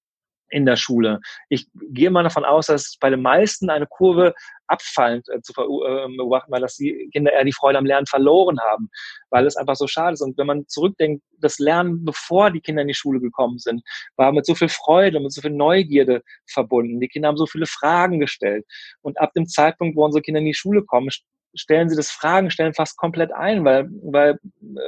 [0.54, 1.20] In der Schule.
[1.50, 4.36] Ich gehe mal davon aus, dass bei den meisten eine Kurve
[4.68, 8.60] abfallend äh, zu äh, beobachten, weil das die Kinder eher die Freude am Lernen verloren
[8.60, 8.90] haben,
[9.32, 10.22] weil es einfach so schade ist.
[10.22, 13.82] Und wenn man zurückdenkt, das Lernen, bevor die Kinder in die Schule gekommen sind,
[14.16, 17.00] war mit so viel Freude, mit so viel Neugierde verbunden.
[17.00, 18.66] Die Kinder haben so viele Fragen gestellt.
[19.02, 21.10] Und ab dem Zeitpunkt, wo unsere Kinder in die Schule kommen,
[21.56, 24.38] stellen sie das Fragen stellen fast komplett ein, weil, weil,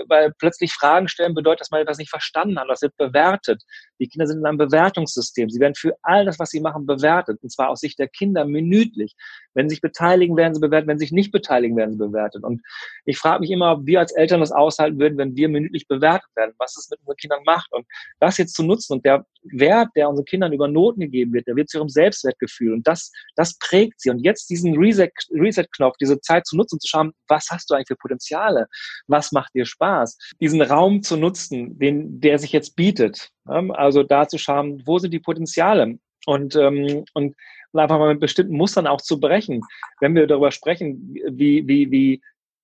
[0.08, 3.64] weil plötzlich Fragen stellen bedeutet, dass man etwas nicht verstanden hat, das wird bewertet.
[4.00, 5.50] Die Kinder sind in einem Bewertungssystem.
[5.50, 7.40] Sie werden für all das, was sie machen, bewertet.
[7.42, 9.16] Und zwar aus Sicht der Kinder minütlich.
[9.54, 10.88] Wenn sie sich beteiligen, werden sie bewertet.
[10.88, 12.44] Wenn sie sich nicht beteiligen, werden sie bewertet.
[12.44, 12.62] Und
[13.06, 16.30] ich frage mich immer, ob wir als Eltern das aushalten würden, wenn wir minütlich bewertet
[16.36, 17.72] werden, was es mit unseren Kindern macht.
[17.72, 17.86] Und
[18.20, 21.56] das jetzt zu nutzen und der Wert, der unseren Kindern über Noten gegeben wird, der
[21.56, 22.74] wird zu ihrem Selbstwertgefühl.
[22.74, 24.10] Und das, das prägt sie.
[24.10, 25.68] Und jetzt diesen Reset-Knopf, Reset
[26.02, 28.68] diese Zeit zu nutzen, zu schauen, was hast du eigentlich für Potenziale?
[29.08, 30.18] Was macht dir Spaß?
[30.40, 33.32] Diesen Raum zu nutzen, den, der sich jetzt bietet.
[33.46, 36.00] Also da zu schauen, wo sind die Potenziale?
[36.26, 37.36] Und, ähm, und
[37.74, 39.62] einfach mal mit bestimmten Mustern auch zu brechen.
[40.00, 42.22] Wenn wir darüber sprechen, wie, wie, wie,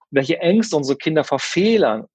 [0.09, 2.07] welche Ängste unsere Kinder vor Fehlern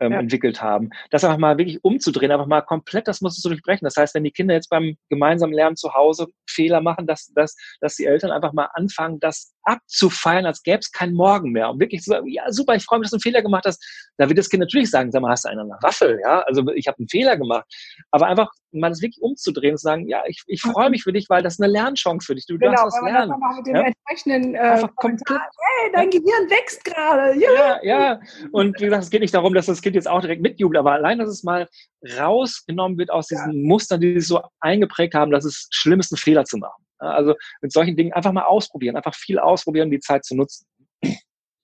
[0.00, 0.18] ähm, ja.
[0.18, 0.90] entwickelt haben.
[1.10, 3.84] Das einfach mal wirklich umzudrehen, einfach mal komplett das Muster zu durchbrechen.
[3.84, 7.56] Das heißt, wenn die Kinder jetzt beim gemeinsamen Lernen zu Hause Fehler machen, dass, dass,
[7.80, 11.70] dass die Eltern einfach mal anfangen, das abzufeiern, als gäbe es keinen Morgen mehr.
[11.70, 13.82] Und wirklich zu sagen, ja super, ich freue mich, dass du einen Fehler gemacht hast.
[14.18, 16.20] Da wird das Kind natürlich sagen, sag mal, hast du einen Waffel?
[16.22, 17.64] Ja, also ich habe einen Fehler gemacht.
[18.10, 21.12] Aber einfach mal das wirklich umzudrehen und zu sagen, ja, ich, ich freue mich für
[21.12, 22.46] dich, weil das ist eine Lernchance für dich.
[22.46, 23.32] Du genau, darfst was lernen.
[23.40, 23.82] Das mit dem ja?
[23.82, 27.38] entsprechenden äh, komplett, hey, dein Gehirn wächst gerade.
[27.38, 27.52] Ja.
[27.54, 28.20] ja, ja.
[28.52, 30.92] Und wie gesagt, es geht nicht darum, dass das Kind jetzt auch direkt mitjubelt, aber
[30.92, 31.68] allein, dass es mal
[32.18, 33.68] rausgenommen wird aus diesen ja.
[33.68, 36.81] Mustern, die sich so eingeprägt haben, dass es schlimm ist, einen Fehler zu machen.
[37.02, 40.66] Also mit solchen Dingen einfach mal ausprobieren, einfach viel ausprobieren, die Zeit zu nutzen.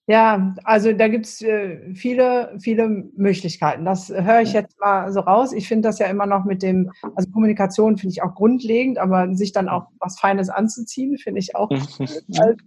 [0.09, 3.85] Ja, also da gibt's äh, viele, viele Möglichkeiten.
[3.85, 5.53] Das höre ich jetzt mal so raus.
[5.53, 9.35] Ich finde das ja immer noch mit dem, also Kommunikation finde ich auch grundlegend, aber
[9.35, 12.63] sich dann auch was Feines anzuziehen, finde ich auch als,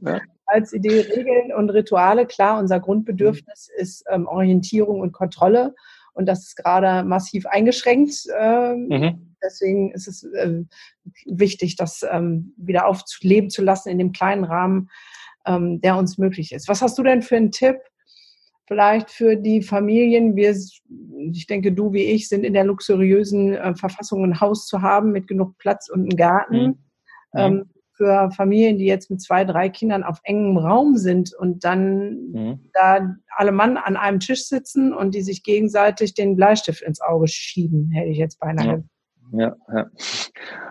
[0.47, 1.01] als, Idee.
[1.01, 5.75] Regeln und Rituale, klar, unser Grundbedürfnis ist ähm, Orientierung und Kontrolle
[6.15, 8.25] und das ist gerade massiv eingeschränkt.
[8.39, 9.32] Ähm, mhm.
[9.45, 10.63] Deswegen ist es äh,
[11.27, 14.91] wichtig, das ähm, wieder aufleben zu lassen in dem kleinen Rahmen,
[15.47, 16.69] ähm, der uns möglich ist.
[16.69, 17.77] Was hast du denn für einen Tipp?
[18.69, 20.57] Vielleicht für die Familien, wir,
[21.33, 25.13] ich denke, du wie ich sind in der luxuriösen äh, Verfassung, ein Haus zu haben
[25.13, 26.67] mit genug Platz und einem Garten.
[26.67, 26.79] Mhm.
[27.35, 27.71] Ähm,
[28.03, 32.71] für Familien, die jetzt mit zwei, drei Kindern auf engem Raum sind und dann mhm.
[32.73, 37.29] da alle Mann an einem Tisch sitzen und die sich gegenseitig den Bleistift ins Auge
[37.29, 38.85] schieben, hätte ich jetzt beinahe.
[39.33, 39.91] Ja, ja,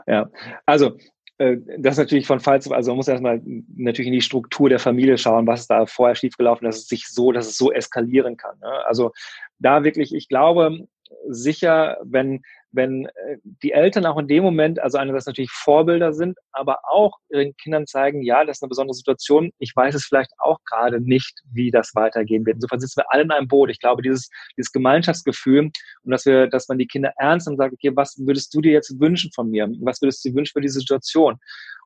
[0.07, 0.29] ja.
[0.65, 0.97] Also
[1.37, 3.41] äh, das natürlich von Fall zu, also man muss erstmal
[3.75, 7.07] natürlich in die Struktur der Familie schauen, was ist da vorher schiefgelaufen, dass es sich
[7.09, 8.57] so, dass es so eskalieren kann.
[8.59, 8.85] Ne?
[8.85, 9.11] Also
[9.59, 10.87] da wirklich, ich glaube
[11.27, 16.37] sicher, wenn wenn äh, die Eltern auch in dem Moment, also einerseits natürlich Vorbilder sind,
[16.51, 19.51] aber auch ihren Kindern zeigen, ja, das ist eine besondere Situation.
[19.59, 22.55] Ich weiß es vielleicht auch gerade nicht, wie das weitergehen wird.
[22.55, 23.69] Insofern sitzen wir alle in einem Boot.
[23.69, 25.69] Ich glaube, dieses, dieses Gemeinschaftsgefühl
[26.03, 28.71] und dass wir, dass man die Kinder ernst und sagt, okay, was würdest du dir
[28.71, 29.69] jetzt wünschen von mir?
[29.81, 31.37] Was würdest du dir wünschen für diese Situation?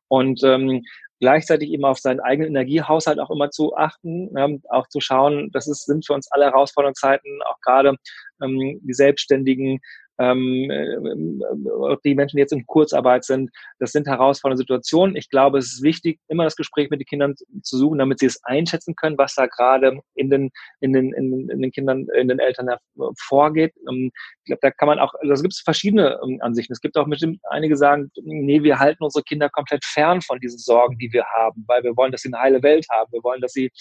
[0.07, 0.83] Und ähm,
[1.19, 5.67] gleichzeitig eben auf seinen eigenen Energiehaushalt auch immer zu achten, ähm, auch zu schauen, das
[5.67, 7.95] ist, sind für uns alle herausfordernde Zeiten, auch gerade
[8.41, 9.79] ähm, die Selbstständigen,
[10.17, 13.51] ähm, äh, die Menschen, die jetzt in Kurzarbeit sind.
[13.79, 15.15] Das sind herausfordernde Situationen.
[15.15, 18.27] Ich glaube, es ist wichtig, immer das Gespräch mit den Kindern zu suchen, damit sie
[18.27, 22.39] es einschätzen können, was da gerade in den, in den, in, den Kindern, in den
[22.39, 22.69] Eltern
[23.17, 23.73] vorgeht.
[23.89, 24.11] Ähm,
[24.43, 26.73] ich glaube, da kann man auch, also es verschiedene ähm, Ansichten.
[26.73, 30.59] Es gibt auch bestimmt einige sagen, nee, wir halten unsere Kinder komplett fern von diesen
[30.59, 33.11] Sorgen, die wir haben, weil wir wollen, dass sie eine heile Welt haben.
[33.11, 33.71] Wir wollen, dass sie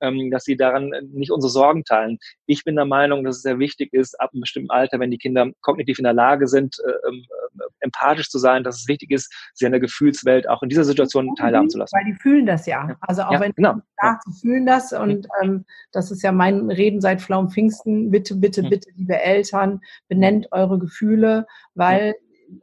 [0.00, 2.18] ähm, dass sie daran nicht unsere Sorgen teilen.
[2.46, 5.18] Ich bin der Meinung, dass es sehr wichtig ist, ab einem bestimmten Alter, wenn die
[5.18, 7.24] Kinder kognitiv in der Lage sind, äh, ähm,
[7.58, 10.84] äh, empathisch zu sein, dass es wichtig ist, sie in der Gefühlswelt auch in dieser
[10.84, 11.96] Situation teilhaben zu lassen.
[11.96, 12.96] Weil die fühlen das ja.
[13.00, 13.76] Also auch ja, wenn genau.
[14.02, 14.18] ja.
[14.24, 18.10] sie fühlen das und ähm, das ist ja mein Reden seit Flaum Pfingsten.
[18.10, 18.70] Bitte, bitte, mhm.
[18.70, 22.14] bitte, liebe Eltern, benennt eure Gefühle, weil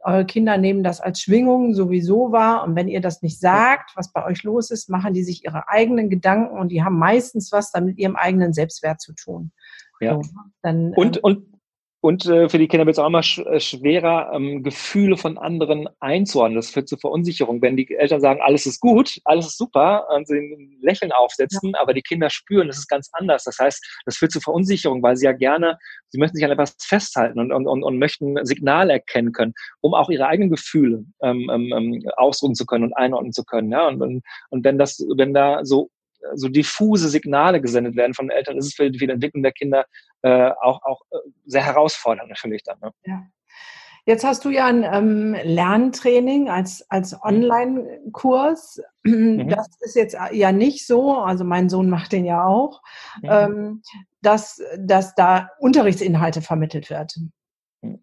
[0.04, 2.64] eure Kinder nehmen das als Schwingung sowieso wahr.
[2.64, 5.68] Und wenn ihr das nicht sagt, was bei euch los ist, machen die sich ihre
[5.68, 9.52] eigenen Gedanken und die haben meistens was dann mit ihrem eigenen Selbstwert zu tun.
[10.00, 10.14] Ja.
[10.14, 10.22] So,
[10.62, 11.57] dann, und, ähm, und
[12.00, 15.36] und äh, für die Kinder wird es auch immer sch äh, schwerer, ähm, Gefühle von
[15.36, 16.54] anderen einzuordnen.
[16.54, 17.60] Das führt zu Verunsicherung.
[17.60, 21.72] Wenn die Eltern sagen, alles ist gut, alles ist super, und sie ein Lächeln aufsetzen,
[21.74, 21.80] ja.
[21.80, 23.42] aber die Kinder spüren, das ist ganz anders.
[23.42, 25.76] Das heißt, das führt zu Verunsicherung, weil sie ja gerne,
[26.10, 29.94] sie möchten sich an etwas festhalten und, und, und, und möchten Signale erkennen können, um
[29.94, 33.72] auch ihre eigenen Gefühle ähm, ähm, ähm ausdrücken zu können und einordnen zu können.
[33.72, 33.88] Ja?
[33.88, 35.90] Und, und, und wenn das, wenn da so
[36.34, 39.84] so diffuse Signale gesendet werden von den Eltern, ist es für die Entwicklung der Kinder
[40.22, 42.78] äh, auch, auch äh, sehr herausfordernd natürlich dann.
[42.80, 42.90] Ne?
[43.04, 43.22] Ja.
[44.08, 47.18] Jetzt hast du ja ein ähm, Lerntraining als, als mhm.
[47.24, 48.80] Online-Kurs.
[49.04, 49.50] Mhm.
[49.50, 52.80] Das ist jetzt ja nicht so, also mein Sohn macht den ja auch,
[53.20, 53.28] mhm.
[53.30, 53.82] ähm,
[54.22, 57.34] dass, dass da Unterrichtsinhalte vermittelt werden.
[57.82, 57.98] Mhm.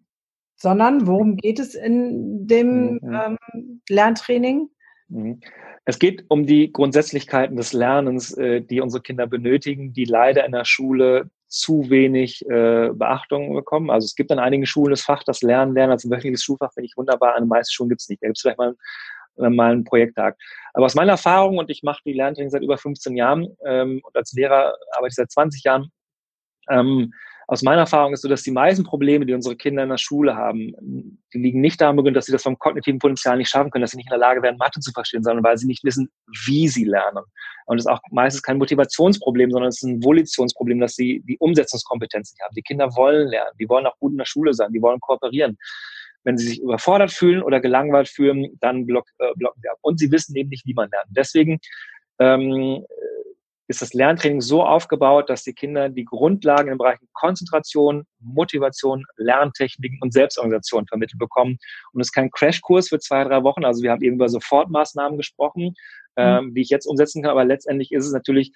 [0.55, 3.37] Sondern worum geht es in dem mhm.
[3.51, 4.69] ähm, Lerntraining?
[5.07, 5.39] Mhm.
[5.85, 10.51] Es geht um die Grundsätzlichkeiten des Lernens, äh, die unsere Kinder benötigen, die leider in
[10.51, 13.89] der Schule zu wenig äh, Beachtung bekommen.
[13.89, 16.87] Also es gibt an einigen Schulen das Fach, das Lernen, Lernen als wöchentliches Schulfach, finde
[16.87, 17.35] ich wunderbar.
[17.35, 18.21] An den meisten Schulen gibt es nicht.
[18.21, 18.75] Da gibt es vielleicht mal,
[19.37, 20.37] äh, mal einen Projekttag.
[20.73, 24.15] Aber aus meiner Erfahrung, und ich mache die Lerntraining seit über 15 Jahren ähm, und
[24.15, 25.91] als Lehrer arbeite ich seit 20 Jahren,
[26.69, 27.13] ähm,
[27.47, 30.35] aus meiner Erfahrung ist so, dass die meisten Probleme, die unsere Kinder in der Schule
[30.35, 30.73] haben,
[31.33, 33.97] die liegen nicht daran, dass sie das vom kognitiven Potenzial nicht schaffen können, dass sie
[33.97, 36.09] nicht in der Lage wären, Mathe zu verstehen, sondern weil sie nicht wissen,
[36.45, 37.23] wie sie lernen.
[37.65, 41.37] Und es ist auch meistens kein Motivationsproblem, sondern es ist ein Volitionsproblem, dass sie die
[41.37, 42.55] Umsetzungskompetenz nicht haben.
[42.55, 45.57] Die Kinder wollen lernen, die wollen auch gut in der Schule sein, die wollen kooperieren.
[46.23, 49.77] Wenn sie sich überfordert fühlen oder gelangweilt fühlen, dann block, äh, blocken sie ab.
[49.81, 51.07] Und sie wissen eben nicht, wie man lernt.
[51.11, 51.59] Deswegen
[52.17, 52.85] ähm,
[53.67, 59.99] ist das Lerntraining so aufgebaut, dass die Kinder die Grundlagen im Bereich Konzentration, Motivation, Lerntechniken
[60.01, 61.57] und Selbstorganisation vermittelt bekommen.
[61.91, 63.65] Und es ist kein Crashkurs für zwei, drei Wochen.
[63.65, 65.73] Also wir haben eben über Sofortmaßnahmen gesprochen, mhm.
[66.17, 67.31] ähm, die ich jetzt umsetzen kann.
[67.31, 68.51] Aber letztendlich ist es natürlich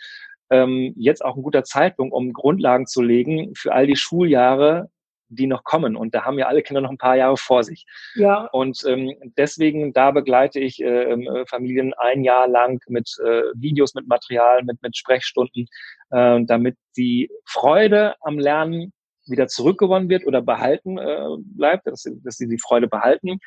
[0.51, 4.89] ähm, jetzt auch ein guter Zeitpunkt, um Grundlagen zu legen für all die Schuljahre,
[5.29, 5.95] die noch kommen.
[5.95, 7.85] Und da haben ja alle Kinder noch ein paar Jahre vor sich.
[8.15, 8.45] Ja.
[8.51, 13.43] Und ähm, deswegen, da begleite ich äh, ähm, äh, Familien ein Jahr lang mit äh,
[13.55, 15.67] Videos, mit Material, mit, mit Sprechstunden,
[16.11, 18.91] äh, damit die Freude am Lernen
[19.27, 23.39] wieder zurückgewonnen wird oder behalten äh, bleibt, dass, dass sie die Freude behalten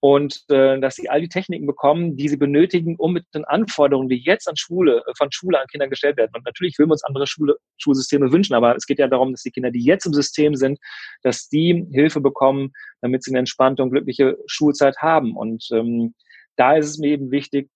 [0.00, 4.08] und äh, dass sie all die Techniken bekommen, die sie benötigen, um mit den Anforderungen,
[4.08, 6.30] die jetzt an Schule, äh, von Schule an Kinder gestellt werden.
[6.34, 9.42] Und natürlich würden wir uns andere Schule, Schulsysteme wünschen, aber es geht ja darum, dass
[9.42, 10.78] die Kinder, die jetzt im System sind,
[11.22, 15.36] dass die Hilfe bekommen, damit sie eine entspannte und glückliche Schulzeit haben.
[15.36, 16.14] Und ähm,
[16.56, 17.68] da ist es mir eben wichtig,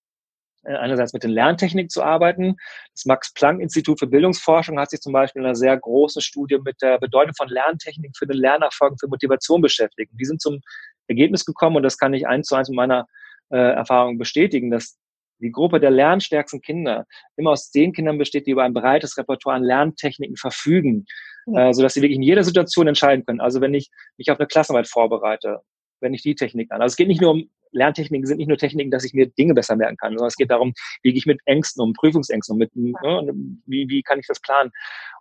[0.65, 2.55] äh, einerseits mit den Lerntechniken zu arbeiten.
[2.95, 7.01] Das Max-Planck-Institut für Bildungsforschung hat sich zum Beispiel in einer sehr großen Studie mit der
[7.01, 10.13] Bedeutung von Lerntechniken für den Lernerfolg und für Motivation beschäftigt.
[10.15, 10.61] Die sind zum
[11.09, 13.07] Ergebnis gekommen und das kann ich eins zu eins mit meiner
[13.51, 14.99] äh, Erfahrung bestätigen, dass
[15.39, 19.57] die Gruppe der lernstärksten Kinder immer aus den Kindern besteht, die über ein breites Repertoire
[19.57, 21.05] an Lerntechniken verfügen,
[21.47, 21.71] ja.
[21.71, 23.41] äh, sodass sie wirklich in jeder Situation entscheiden können.
[23.41, 25.61] Also wenn ich mich auf eine Klassenarbeit vorbereite,
[26.01, 26.81] wenn ich die Technik an.
[26.81, 29.55] Also es geht nicht nur um Lerntechniken sind nicht nur Techniken, dass ich mir Dinge
[29.55, 32.59] besser merken kann, sondern es geht darum, wie gehe ich mit Ängsten um, Prüfungsängsten um,
[32.59, 33.33] mit, ne,
[33.67, 34.71] wie, wie kann ich das planen.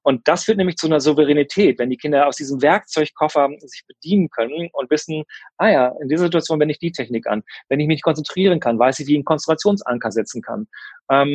[0.03, 4.29] Und das führt nämlich zu einer Souveränität, wenn die Kinder aus diesem Werkzeugkoffer sich bedienen
[4.29, 5.23] können und wissen,
[5.57, 7.43] ah ja, in dieser Situation wende ich die Technik an.
[7.69, 10.67] Wenn ich mich konzentrieren kann, weiß ich, wie ich einen Konzentrationsanker setzen kann.
[11.11, 11.27] Ähm,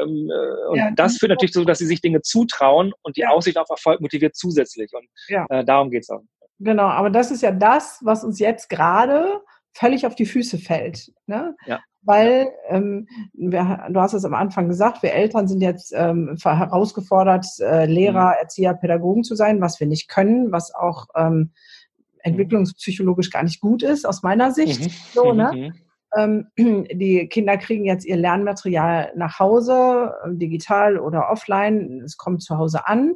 [0.00, 3.26] ähm, äh, und ja, das führt natürlich so, dass sie sich Dinge zutrauen und die
[3.26, 4.90] Aussicht auf Erfolg motiviert zusätzlich.
[4.92, 5.46] Und ja.
[5.48, 6.22] äh, darum geht's auch.
[6.58, 9.40] Genau, aber das ist ja das, was uns jetzt gerade
[9.72, 11.12] völlig auf die Füße fällt.
[11.26, 11.54] Ne?
[11.66, 11.80] Ja.
[12.02, 17.46] Weil, ähm, wir, du hast es am Anfang gesagt, wir Eltern sind jetzt ähm, herausgefordert,
[17.60, 18.36] äh, Lehrer, mhm.
[18.40, 21.50] Erzieher, Pädagogen zu sein, was wir nicht können, was auch ähm, mhm.
[22.18, 24.80] entwicklungspsychologisch gar nicht gut ist, aus meiner Sicht.
[24.80, 24.90] Mhm.
[25.12, 25.72] So, ne?
[26.16, 26.46] Mhm.
[26.56, 32.02] Ähm, die Kinder kriegen jetzt ihr Lernmaterial nach Hause, digital oder offline.
[32.04, 33.14] Es kommt zu Hause an.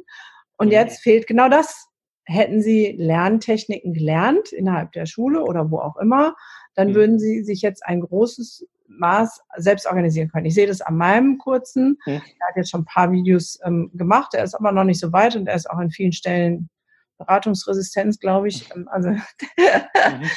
[0.57, 0.73] Und mhm.
[0.73, 1.86] jetzt fehlt genau das
[2.27, 6.35] hätten sie Lerntechniken gelernt innerhalb der Schule oder wo auch immer,
[6.75, 6.95] dann mhm.
[6.95, 10.45] würden sie sich jetzt ein großes Maß selbst organisieren können.
[10.45, 11.97] Ich sehe das an meinem kurzen.
[12.05, 14.33] Er hat jetzt schon ein paar Videos ähm, gemacht.
[14.33, 16.69] Er ist aber noch nicht so weit und er ist auch an vielen Stellen
[17.17, 18.69] Beratungsresistenz, glaube ich.
[18.75, 19.21] Ähm, also, mhm.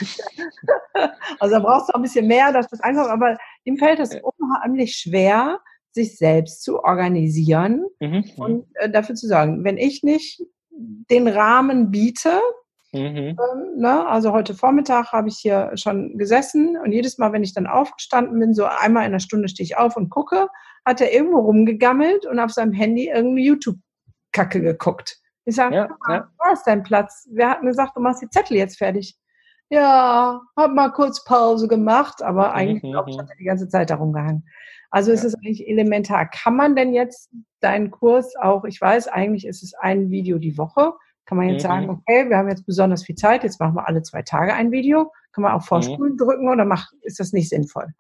[1.41, 4.17] also da brauchst du auch ein bisschen mehr, dass das einfach, aber ihm fällt es
[4.39, 5.61] unheimlich schwer,
[5.93, 8.25] sich selbst zu organisieren mhm.
[8.37, 10.43] und äh, dafür zu sagen, wenn ich nicht
[11.11, 12.41] den Rahmen biete.
[12.93, 13.37] Mhm.
[13.37, 13.37] Ähm,
[13.77, 14.07] ne?
[14.07, 18.41] Also heute Vormittag habe ich hier schon gesessen und jedes Mal, wenn ich dann aufgestanden
[18.41, 20.49] bin, so einmal in einer Stunde stehe ich auf und gucke,
[20.85, 25.19] hat er irgendwo rumgegammelt und auf seinem Handy irgendwie YouTube-Kacke geguckt.
[25.45, 26.29] Ich sage, ja, ja.
[26.39, 27.29] wo ist dein Platz?
[27.31, 29.17] Wir hatten gesagt, du machst die Zettel jetzt fertig.
[29.71, 32.91] Ja, hab mal kurz Pause gemacht, aber eigentlich, mhm.
[32.91, 34.45] glaube ich, hat er die ganze Zeit darum gehangen.
[34.91, 35.15] Also ja.
[35.15, 36.29] ist es eigentlich elementar.
[36.29, 37.31] Kann man denn jetzt
[37.61, 40.95] deinen Kurs auch, ich weiß, eigentlich ist es ein Video die Woche.
[41.25, 41.69] Kann man jetzt mhm.
[41.69, 44.73] sagen, okay, wir haben jetzt besonders viel Zeit, jetzt machen wir alle zwei Tage ein
[44.73, 45.13] Video.
[45.33, 46.19] Kann man auch Vorspulen mhm.
[46.19, 47.95] drücken oder macht, ist das nicht sinnvoll?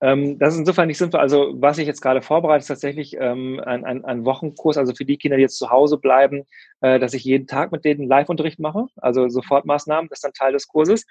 [0.00, 1.20] Ähm, das ist insofern nicht sinnvoll.
[1.20, 5.04] Also was ich jetzt gerade vorbereite, ist tatsächlich ähm, ein, ein, ein Wochenkurs, also für
[5.04, 6.44] die Kinder, die jetzt zu Hause bleiben,
[6.80, 10.52] äh, dass ich jeden Tag mit denen Live-Unterricht mache, also Sofortmaßnahmen, das ist dann Teil
[10.52, 11.04] des Kurses.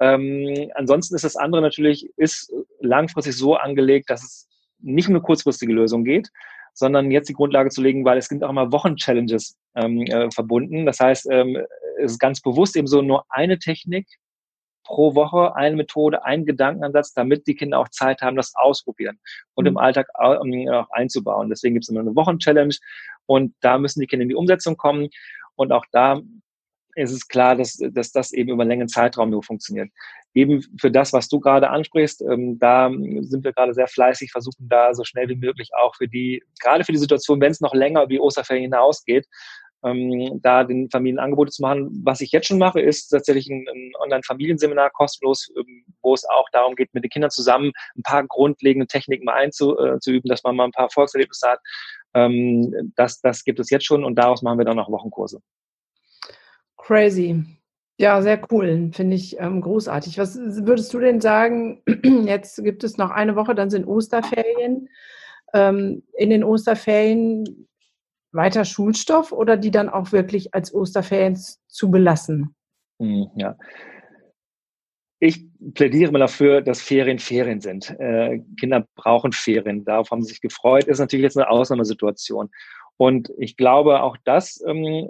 [0.00, 4.48] Ähm, ansonsten ist das andere natürlich, ist langfristig so angelegt, dass es
[4.80, 6.30] nicht um eine kurzfristige Lösung geht,
[6.74, 10.86] sondern jetzt die Grundlage zu legen, weil es gibt auch immer Wochenchallenges ähm, äh, verbunden.
[10.86, 11.58] Das heißt, ähm,
[11.98, 14.08] es ist ganz bewusst eben so nur eine Technik
[14.84, 19.18] pro Woche, eine Methode, ein Gedankenansatz, damit die Kinder auch Zeit haben, das ausprobieren
[19.54, 19.68] und mhm.
[19.68, 21.48] im Alltag auch, ähm, auch einzubauen.
[21.48, 22.74] Deswegen gibt es immer eine Wochenchallenge
[23.26, 25.08] und da müssen die Kinder in die Umsetzung kommen
[25.56, 26.20] und auch da
[26.94, 29.90] ist es klar, dass, dass das eben über einen längeren Zeitraum nur funktioniert.
[30.34, 34.68] Eben für das, was du gerade ansprichst, ähm, da sind wir gerade sehr fleißig, versuchen
[34.68, 37.74] da so schnell wie möglich auch für die, gerade für die Situation, wenn es noch
[37.74, 39.26] länger über die Osterferien hinausgeht,
[39.84, 41.88] ähm, da den Familien Angebote zu machen.
[42.04, 46.48] Was ich jetzt schon mache, ist tatsächlich ein, ein Online-Familienseminar kostenlos, ähm, wo es auch
[46.52, 50.64] darum geht, mit den Kindern zusammen ein paar grundlegende Techniken mal einzuüben, dass man mal
[50.64, 51.60] ein paar Volkserlebnisse hat.
[52.14, 55.40] Ähm, das, das gibt es jetzt schon und daraus machen wir dann auch Wochenkurse.
[56.76, 57.44] Crazy.
[57.98, 60.18] Ja, sehr cool, finde ich ähm, großartig.
[60.18, 61.82] Was würdest du denn sagen?
[62.26, 64.88] Jetzt gibt es noch eine Woche, dann sind Osterferien.
[65.54, 67.68] Ähm, in den Osterferien
[68.32, 72.54] weiter Schulstoff oder die dann auch wirklich als Osterferien zu belassen?
[72.98, 73.56] Hm, ja.
[75.18, 77.90] Ich plädiere mal dafür, dass Ferien Ferien sind.
[78.00, 79.84] Äh, Kinder brauchen Ferien.
[79.84, 80.84] Darauf haben sie sich gefreut.
[80.84, 82.50] Ist natürlich jetzt eine Ausnahmesituation.
[82.98, 85.08] Und ich glaube, auch das ähm, äh,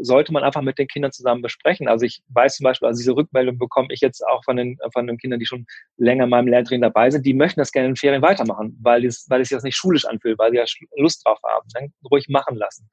[0.00, 1.88] sollte man einfach mit den Kindern zusammen besprechen.
[1.88, 5.06] Also ich weiß zum Beispiel, also diese Rückmeldung bekomme ich jetzt auch von den, von
[5.06, 7.96] den Kindern, die schon länger in meinem Lehrtraining dabei sind, die möchten das gerne in
[7.96, 10.64] Ferien weitermachen, weil, es, weil es sich das nicht schulisch anfühlt, weil sie ja
[10.96, 11.66] Lust drauf haben.
[11.72, 12.90] Dann ruhig machen lassen.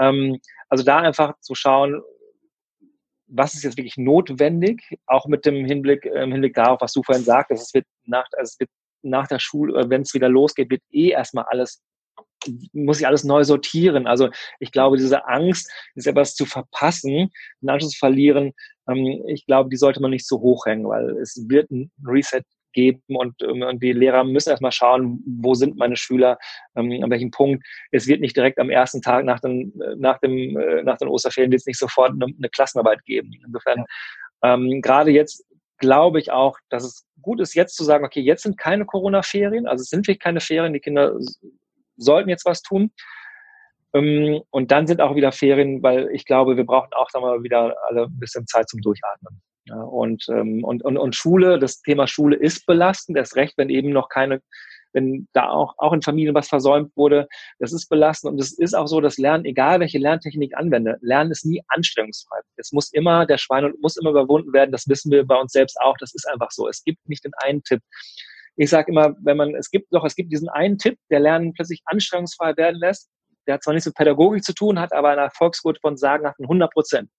[0.00, 2.02] Ähm, also da einfach zu schauen,
[3.26, 7.02] was ist jetzt wirklich notwendig, auch mit dem Hinblick, im ähm, Hinblick darauf, was du
[7.02, 8.70] vorhin sagtest, es wird nach, also es wird
[9.02, 11.82] nach der Schule, wenn es wieder losgeht, wird eh erstmal alles
[12.72, 14.06] muss ich alles neu sortieren.
[14.06, 18.52] Also ich glaube, diese Angst, ist etwas zu verpassen, einen Anschluss zu verlieren,
[18.88, 22.42] ähm, ich glaube, die sollte man nicht so hoch hängen, weil es wird ein Reset
[22.72, 26.38] geben und, ähm, und die Lehrer müssen erstmal schauen, wo sind meine Schüler,
[26.76, 27.64] ähm, an welchem Punkt.
[27.90, 31.50] Es wird nicht direkt am ersten Tag nach, dem, nach, dem, äh, nach den Osterferien
[31.50, 33.32] wird es nicht sofort eine, eine Klassenarbeit geben.
[33.44, 33.84] Insofern,
[34.42, 35.44] ähm, gerade jetzt
[35.78, 39.66] glaube ich auch, dass es gut ist, jetzt zu sagen, okay, jetzt sind keine Corona-Ferien,
[39.66, 41.18] also es sind wirklich keine Ferien, die Kinder
[42.00, 42.92] sollten jetzt was tun.
[43.92, 47.42] Ähm, und dann sind auch wieder Ferien, weil ich glaube, wir brauchen auch sagen wir,
[47.42, 49.40] wieder alle ein bisschen Zeit zum Durchatmen.
[49.68, 53.90] Und, ähm, und, und, und Schule, das Thema Schule ist belastend, erst recht, wenn eben
[53.90, 54.40] noch keine,
[54.92, 57.28] wenn da auch, auch in Familien was versäumt wurde,
[57.60, 58.32] das ist belastend.
[58.32, 61.62] Und es ist auch so, dass Lernen, egal welche Lerntechnik ich anwende, Lernen ist nie
[61.68, 62.40] anstrengungsfrei.
[62.56, 64.72] Es muss immer, der Schwein muss immer überwunden werden.
[64.72, 65.96] Das wissen wir bei uns selbst auch.
[65.98, 66.68] Das ist einfach so.
[66.68, 67.80] Es gibt nicht den einen Tipp
[68.62, 71.54] ich sage immer, wenn man, es gibt doch, es gibt diesen einen Tipp, der Lernen
[71.54, 73.08] plötzlich anstrengungsfrei werden lässt.
[73.46, 76.34] Der hat zwar nichts mit Pädagogik zu tun, hat aber eine Erfolgsquote von sagen nach
[76.38, 77.10] 100 Prozent.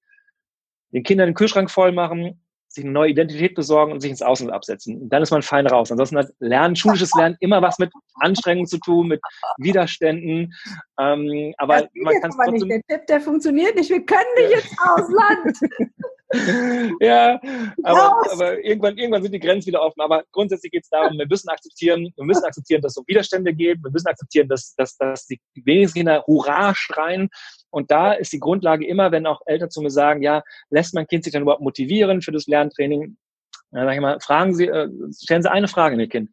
[0.94, 4.54] Den Kindern den Kühlschrank voll machen, sich eine neue Identität besorgen und sich ins Ausland
[4.54, 5.02] absetzen.
[5.02, 5.92] Und dann ist man fein raus.
[5.92, 9.22] Ansonsten hat Lernen, schulisches Lernen immer was mit Anstrengungen zu tun, mit
[9.58, 10.54] Widerständen.
[11.00, 12.68] Ähm, aber man kann es trotzdem...
[12.68, 12.84] Nicht.
[12.88, 13.90] Der Tipp, der funktioniert nicht.
[13.90, 15.58] Wir können nicht ins Ausland.
[17.02, 17.40] ja,
[17.84, 20.02] aber, aber, irgendwann, irgendwann sind die Grenzen wieder offen.
[20.02, 23.54] Aber grundsätzlich geht es darum, wir müssen akzeptieren, wir müssen akzeptieren, dass es um Widerstände
[23.54, 23.84] geht.
[23.84, 27.30] Wir müssen akzeptieren, dass, dass, dass die wenigsten Kinder Hurra schreien.
[27.70, 31.08] Und da ist die Grundlage immer, wenn auch Eltern zu mir sagen, ja, lässt mein
[31.08, 33.18] Kind sich dann überhaupt motivieren für das Lerntraining?
[33.72, 34.90] Dann sage ich mal, fragen Sie, äh,
[35.22, 36.30] stellen Sie eine Frage an Ihr Kind.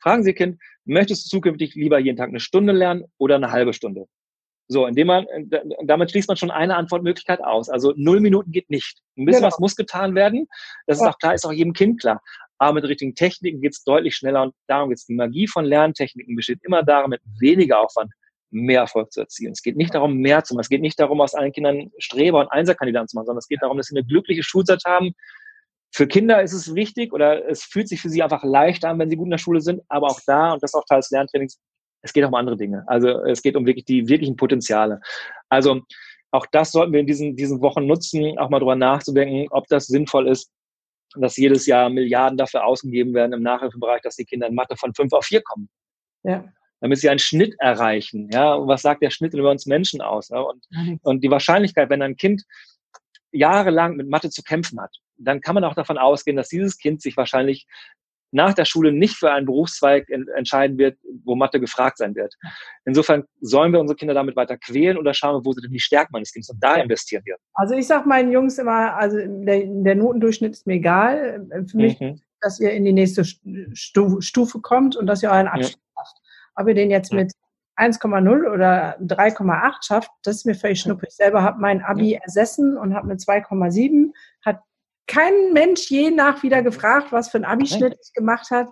[0.00, 3.52] Fragen Sie Ihr Kind, möchtest du zukünftig lieber jeden Tag eine Stunde lernen oder eine
[3.52, 4.06] halbe Stunde?
[4.68, 5.26] So, indem man,
[5.84, 7.68] damit schließt man schon eine Antwortmöglichkeit aus.
[7.68, 9.00] Also null Minuten geht nicht.
[9.18, 9.52] Ein bisschen genau.
[9.52, 10.48] was muss getan werden.
[10.86, 12.22] Das ist auch klar, ist auch jedem Kind klar.
[12.58, 15.06] Aber mit richtigen Techniken geht es deutlich schneller und darum geht es.
[15.06, 18.12] Die Magie von Lerntechniken besteht immer darin, mit weniger Aufwand
[18.52, 19.52] mehr Erfolg zu erzielen.
[19.52, 20.62] Es geht nicht darum, mehr zu machen.
[20.62, 23.62] Es geht nicht darum, aus allen Kindern Streber und Einserkandidaten zu machen, sondern es geht
[23.62, 25.12] darum, dass sie eine glückliche Schulzeit haben.
[25.90, 29.10] Für Kinder ist es wichtig oder es fühlt sich für sie einfach leicht an, wenn
[29.10, 29.82] sie gut in der Schule sind.
[29.88, 31.58] Aber auch da, und das ist auch Teil des Lerntrainings,
[32.02, 32.84] es geht auch um andere Dinge.
[32.86, 35.00] Also es geht um wirklich die wirklichen Potenziale.
[35.48, 35.82] Also
[36.32, 39.86] auch das sollten wir in diesen, diesen Wochen nutzen, auch mal drüber nachzudenken, ob das
[39.86, 40.50] sinnvoll ist,
[41.14, 44.94] dass jedes Jahr Milliarden dafür ausgegeben werden im Nachhilfebereich, dass die Kinder in Mathe von
[44.94, 45.68] fünf auf vier kommen.
[46.22, 46.44] Ja.
[46.80, 48.28] Damit sie einen Schnitt erreichen.
[48.32, 50.30] Ja, und was sagt der Schnitt über uns Menschen aus?
[50.30, 50.40] Ja?
[50.40, 50.66] Und,
[51.02, 52.42] und die Wahrscheinlichkeit, wenn ein Kind
[53.30, 57.02] jahrelang mit Mathe zu kämpfen hat, dann kann man auch davon ausgehen, dass dieses Kind
[57.02, 57.66] sich wahrscheinlich
[58.32, 62.34] nach der Schule nicht für einen Berufszweig entscheiden wird, wo Mathe gefragt sein wird.
[62.84, 65.80] Insofern sollen wir unsere Kinder damit weiter quälen oder schauen wir, wo sie denn die
[65.80, 67.36] Stärken meines Kindes und da investieren wir.
[67.54, 71.46] Also ich sage meinen Jungs immer, also der, der, Notendurchschnitt ist mir egal.
[71.70, 72.20] Für mich, mhm.
[72.40, 73.24] dass ihr in die nächste
[73.74, 76.02] Stufe kommt und dass ihr euren Abschluss ja.
[76.02, 76.20] habt.
[76.56, 77.32] Ob ihr den jetzt mit
[77.76, 81.08] 1,0 oder 3,8 schafft, das ist mir völlig schnuppig.
[81.10, 84.12] Ich selber habe mein Abi ersessen und habe eine 2,7,
[84.44, 84.60] hat
[85.06, 88.68] kein Mensch je nach wieder gefragt, was für ein Abischnitt ich gemacht hat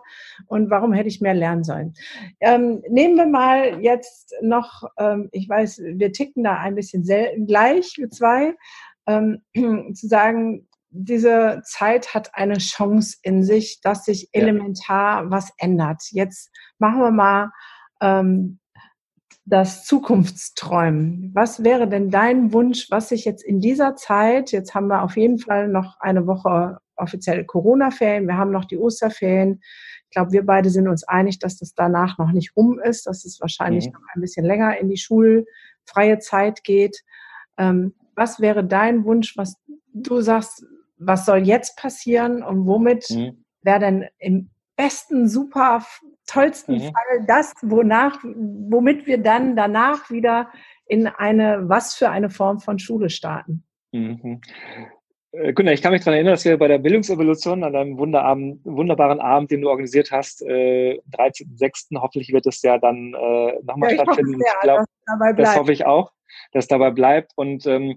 [0.47, 1.95] und warum hätte ich mehr lernen sollen.
[2.41, 7.47] Ähm, nehmen wir mal jetzt noch, ähm, ich weiß, wir ticken da ein bisschen selten
[7.47, 8.55] gleich, wir zwei,
[9.07, 9.43] ähm,
[9.95, 15.31] zu sagen, diese Zeit hat eine Chance in sich, dass sich elementar ja.
[15.31, 16.03] was ändert.
[16.11, 17.51] Jetzt machen wir mal
[18.01, 18.59] ähm,
[19.51, 21.33] das Zukunftsträumen.
[21.35, 25.17] Was wäre denn dein Wunsch, was sich jetzt in dieser Zeit, jetzt haben wir auf
[25.17, 29.61] jeden Fall noch eine Woche offizielle Corona-Ferien, wir haben noch die Osterferien.
[30.05, 33.25] Ich glaube, wir beide sind uns einig, dass das danach noch nicht rum ist, dass
[33.25, 33.93] es wahrscheinlich mhm.
[33.93, 37.03] noch ein bisschen länger in die schulfreie Zeit geht.
[37.59, 39.57] Ähm, was wäre dein Wunsch, was
[39.93, 40.65] du sagst,
[40.99, 43.45] was soll jetzt passieren und womit mhm.
[43.63, 45.85] wäre denn im besten, super,
[46.27, 46.93] tollsten mhm.
[46.93, 50.49] Fall das, wonach, womit wir dann danach wieder
[50.87, 53.65] in eine, was für eine Form von Schule starten?
[53.93, 54.41] Mhm.
[55.33, 59.21] Äh, Gunnar, ich kann mich daran erinnern, dass wir bei der Bildungsevolution an einem wunderbaren
[59.21, 62.01] Abend, den du organisiert hast, äh, 13.06.
[62.01, 64.35] Hoffentlich wird es ja dann äh, nochmal ja, stattfinden.
[64.35, 66.11] Hoffe, ich glaube, das hoffe ich auch,
[66.53, 67.33] dass dabei bleibt.
[67.37, 67.95] Und ähm, äh,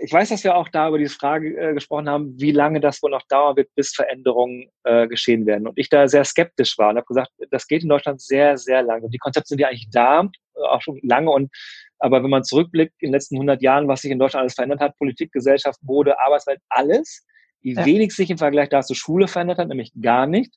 [0.00, 3.02] ich weiß, dass wir auch da über diese Frage äh, gesprochen haben, wie lange das
[3.02, 5.68] wohl noch dauern wird, bis Veränderungen äh, geschehen werden.
[5.68, 8.82] Und ich da sehr skeptisch war und habe gesagt, das geht in Deutschland sehr, sehr
[8.82, 9.04] lange.
[9.04, 11.30] Und die Konzepte sind ja eigentlich da, äh, auch schon lange.
[11.30, 11.50] Und
[11.98, 14.80] aber wenn man zurückblickt in den letzten 100 Jahren, was sich in Deutschland alles verändert
[14.80, 17.26] hat, Politik, Gesellschaft, Mode, Arbeitswelt, alles,
[17.60, 17.84] wie ja.
[17.84, 20.54] wenig sich im Vergleich dazu Schule verändert hat, nämlich gar nicht.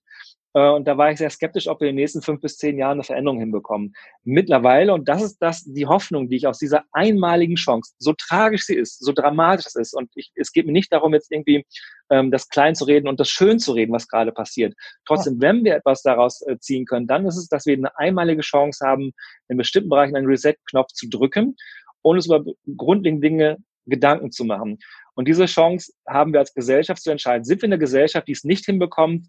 [0.54, 2.78] Äh, und da war ich sehr skeptisch, ob wir in den nächsten fünf bis zehn
[2.78, 3.93] Jahren eine Veränderung hinbekommen.
[4.24, 8.66] Mittlerweile, und das ist das, die Hoffnung, die ich aus dieser einmaligen Chance, so tragisch
[8.66, 11.66] sie ist, so dramatisch es ist, und ich, es geht mir nicht darum, jetzt irgendwie
[12.10, 14.74] ähm, das klein zu reden und das schön zu reden, was gerade passiert.
[15.06, 15.41] Trotzdem, ja.
[15.41, 18.86] wenn wir etwas daraus äh, ziehen können, dann ist es, dass wir eine einmalige Chance
[18.86, 19.12] haben,
[19.47, 21.56] in bestimmten Bereichen einen Reset-Knopf zu drücken
[22.02, 22.43] und uns über
[22.78, 24.78] grundlegende Dinge Gedanken zu machen.
[25.16, 27.43] Und diese Chance haben wir als Gesellschaft zu entscheiden.
[27.43, 29.28] Sind wir eine Gesellschaft, die es nicht hinbekommt,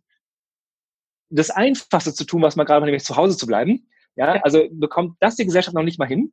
[1.32, 3.88] das Einfachste zu tun, was man gerade macht, nämlich zu Hause zu bleiben.
[4.16, 6.32] Ja, also bekommt das die Gesellschaft noch nicht mal hin.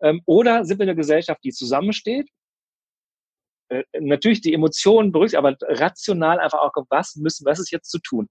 [0.00, 2.28] Ähm, oder sind wir eine Gesellschaft, die zusammensteht,
[3.68, 7.98] äh, natürlich die Emotionen berücksichtigt, aber rational einfach auch, was müssen, was ist jetzt zu
[7.98, 8.28] tun?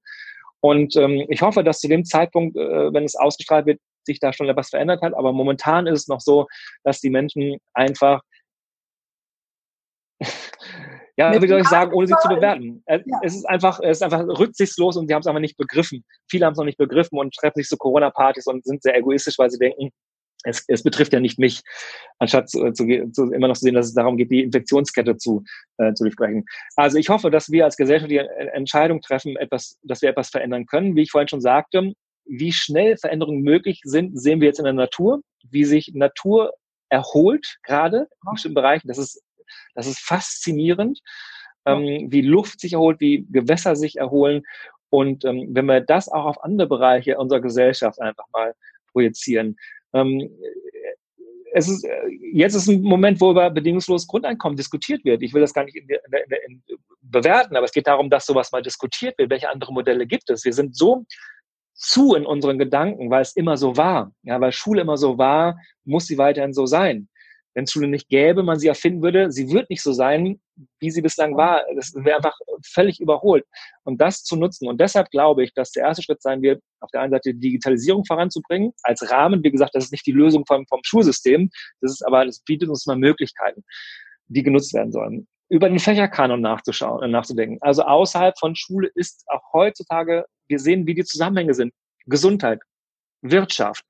[0.62, 4.32] Und ähm, ich hoffe, dass zu dem Zeitpunkt, äh, wenn es ausgestrahlt wird, sich da
[4.32, 5.14] schon etwas verändert hat.
[5.14, 6.48] Aber momentan ist es noch so,
[6.84, 8.22] dass die Menschen einfach
[11.18, 12.84] ja, wie soll ich sagen, ohne sie zu bewerten.
[12.88, 13.00] Ja.
[13.22, 16.04] Es ist einfach, es ist einfach rücksichtslos und sie haben es einfach nicht begriffen.
[16.30, 19.38] Viele haben es noch nicht begriffen und treffen sich zu Corona-Partys und sind sehr egoistisch,
[19.38, 19.92] weil sie denken,
[20.44, 21.62] es, es betrifft ja nicht mich,
[22.20, 25.44] anstatt zu, zu, zu, immer noch zu sehen, dass es darum geht, die Infektionskette zu,
[25.78, 26.46] äh, zu durchbrechen.
[26.76, 30.66] Also ich hoffe, dass wir als Gesellschaft die Entscheidung treffen, etwas, dass wir etwas verändern
[30.66, 30.96] können.
[30.96, 31.94] Wie ich vorhin schon sagte,
[32.26, 36.54] wie schnell Veränderungen möglich sind, sehen wir jetzt in der Natur, wie sich Natur
[36.90, 38.88] erholt, gerade in bestimmten Bereichen.
[38.88, 39.22] Das ist
[39.74, 41.02] das ist faszinierend,
[41.66, 44.44] ähm, wie Luft sich erholt, wie Gewässer sich erholen.
[44.90, 48.54] Und ähm, wenn wir das auch auf andere Bereiche unserer Gesellschaft einfach mal
[48.92, 49.58] projizieren.
[49.94, 50.30] Ähm,
[51.54, 55.22] es ist, äh, jetzt ist ein Moment, wo über bedingungsloses Grundeinkommen diskutiert wird.
[55.22, 56.64] Ich will das gar nicht in, in, in,
[57.02, 59.30] bewerten, aber es geht darum, dass sowas mal diskutiert wird.
[59.30, 60.46] Welche andere Modelle gibt es?
[60.46, 61.06] Wir sind so
[61.74, 64.12] zu in unseren Gedanken, weil es immer so war.
[64.24, 67.10] Ja, weil Schule immer so war, muss sie weiterhin so sein
[67.56, 70.40] wenn es Schule nicht gäbe, man sie erfinden würde, sie wird nicht so sein,
[70.80, 71.64] wie sie bislang war.
[71.76, 73.46] Das wäre einfach völlig überholt.
[73.84, 74.68] Und das zu nutzen.
[74.68, 77.40] Und deshalb glaube ich, dass der erste Schritt sein wird, auf der einen Seite die
[77.40, 79.42] Digitalisierung voranzubringen, als Rahmen.
[79.44, 81.50] Wie gesagt, das ist nicht die Lösung vom, vom Schulsystem.
[81.80, 83.64] Das ist aber, das bietet uns mal Möglichkeiten,
[84.28, 85.28] die genutzt werden sollen.
[85.48, 87.58] Über den Fächerkanon nachzuschauen, äh, nachzudenken.
[87.62, 91.74] Also außerhalb von Schule ist auch heutzutage, wir sehen, wie die Zusammenhänge sind.
[92.06, 92.60] Gesundheit,
[93.22, 93.84] Wirtschaft,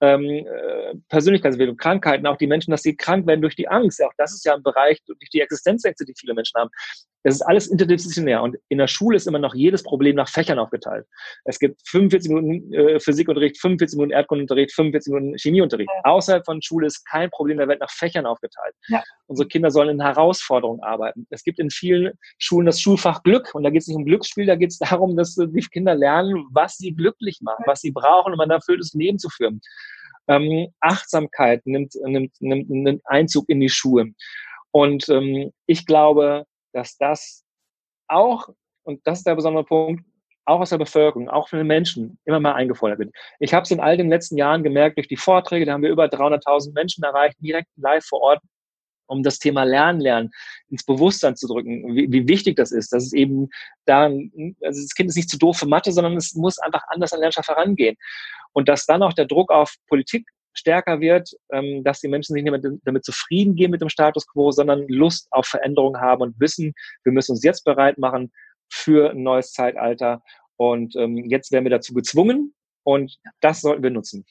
[0.00, 4.02] ähm, äh, Persönlichkeitsentwicklung, Krankheiten, auch die Menschen, dass sie krank werden durch die Angst.
[4.02, 6.70] Auch das ist ja ein Bereich durch die Existenzängste, die viele Menschen haben.
[7.24, 10.58] Es ist alles interdisziplinär und in der Schule ist immer noch jedes Problem nach Fächern
[10.58, 11.04] aufgeteilt.
[11.44, 15.90] Es gibt 45 Minuten äh, Physikunterricht, 45 Minuten Erdkundenunterricht, 45 Minuten Chemieunterricht.
[15.92, 16.10] Ja.
[16.12, 18.74] Außerhalb von Schule ist kein Problem der Welt nach Fächern aufgeteilt.
[18.86, 19.02] Ja.
[19.26, 21.26] Unsere Kinder sollen in Herausforderungen arbeiten.
[21.30, 24.46] Es gibt in vielen Schulen das Schulfach Glück und da geht es nicht um Glücksspiel,
[24.46, 28.32] da geht es darum, dass die Kinder lernen, was sie glücklich macht, was sie brauchen,
[28.32, 29.60] um ein erfülltes Leben zu führen.
[30.28, 34.12] Ähm, Achtsamkeit nimmt, nimmt, nimmt, nimmt Einzug in die Schuhe.
[34.70, 37.44] Und ähm, ich glaube, dass das
[38.08, 38.48] auch,
[38.84, 40.04] und das ist der besondere Punkt,
[40.44, 43.14] auch aus der Bevölkerung, auch von den Menschen immer mal eingefordert wird.
[43.38, 45.90] Ich habe es in all den letzten Jahren gemerkt durch die Vorträge, da haben wir
[45.90, 48.40] über 300.000 Menschen erreicht, direkt live vor Ort,
[49.08, 50.30] um das Thema Lernen, Lernen
[50.70, 53.48] ins Bewusstsein zu drücken, wie, wie wichtig das ist, dass es eben
[53.84, 57.12] da, also das Kind ist nicht zu doof für Mathe, sondern es muss einfach anders
[57.12, 57.96] an Lernschaft herangehen.
[58.52, 62.42] Und dass dann auch der Druck auf Politik stärker wird, ähm, dass die Menschen sich
[62.42, 66.40] nicht mehr damit zufrieden gehen mit dem Status quo, sondern Lust auf Veränderung haben und
[66.40, 68.32] wissen, wir müssen uns jetzt bereit machen
[68.68, 70.22] für ein neues Zeitalter.
[70.56, 74.24] Und ähm, jetzt werden wir dazu gezwungen und das sollten wir nutzen.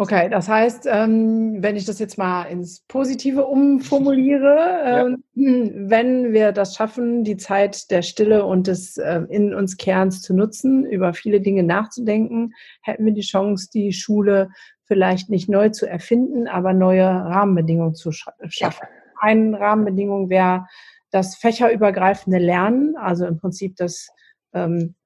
[0.00, 5.06] Okay, das heißt, ähm, wenn ich das jetzt mal ins Positive umformuliere, ja.
[5.06, 10.22] Ähm, wenn wir das schaffen, die Zeit der Stille und des äh, in uns Kerns
[10.22, 14.48] zu nutzen, über viele Dinge nachzudenken, hätten wir die Chance, die Schule
[14.84, 18.48] vielleicht nicht neu zu erfinden, aber neue Rahmenbedingungen zu schaffen.
[18.52, 18.70] Ja.
[19.18, 20.66] Eine Rahmenbedingung wäre
[21.10, 24.08] das fächerübergreifende Lernen, also im Prinzip das
[24.54, 24.99] ähm, äh,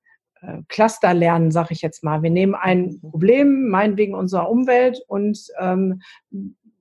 [0.68, 2.22] Cluster lernen, sage ich jetzt mal.
[2.22, 6.02] Wir nehmen ein Problem, meinetwegen unserer Umwelt und ähm,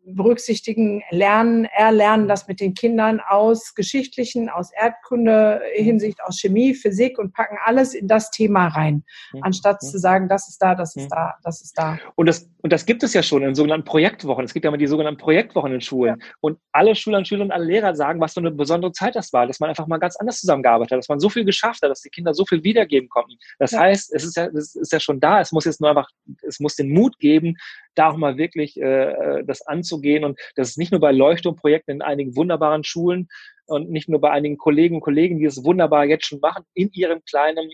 [0.06, 7.18] berücksichtigen, lernen, erlernen das mit den Kindern aus geschichtlichen, aus Erdkunde, Hinsicht aus Chemie, Physik
[7.18, 9.44] und packen alles in das Thema rein, mhm.
[9.44, 9.88] anstatt mhm.
[9.88, 11.10] zu sagen, das ist da, das ist mhm.
[11.10, 11.98] da, das ist da.
[12.16, 14.46] Und das, und das gibt es ja schon in sogenannten Projektwochen.
[14.46, 16.18] Es gibt ja immer die sogenannten Projektwochen in Schulen.
[16.20, 16.28] Ja.
[16.42, 19.34] Und alle Schüler und Schüler und alle Lehrer sagen, was für eine besondere Zeit das
[19.34, 21.90] war, dass man einfach mal ganz anders zusammengearbeitet hat, dass man so viel geschafft hat,
[21.90, 23.34] dass die Kinder so viel wiedergeben konnten.
[23.60, 25.40] Das heißt, es ist ja, es ist ja schon da.
[25.40, 26.08] Es muss jetzt nur einfach,
[26.42, 27.56] es muss den Mut geben,
[27.96, 29.62] da auch mal wirklich äh, äh das
[29.94, 30.24] anzugehen.
[30.24, 33.28] Und das ist nicht nur bei Leuchtturmprojekten in einigen wunderbaren Schulen
[33.66, 36.90] und nicht nur bei einigen Kollegen und Kollegen, die es wunderbar jetzt schon machen, in
[36.94, 37.70] ihrem kleinen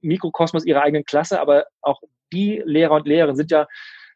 [0.00, 2.00] Mikrokosmos ihrer eigenen Klasse, aber auch
[2.32, 3.66] die Lehrer und Lehrerinnen sind ja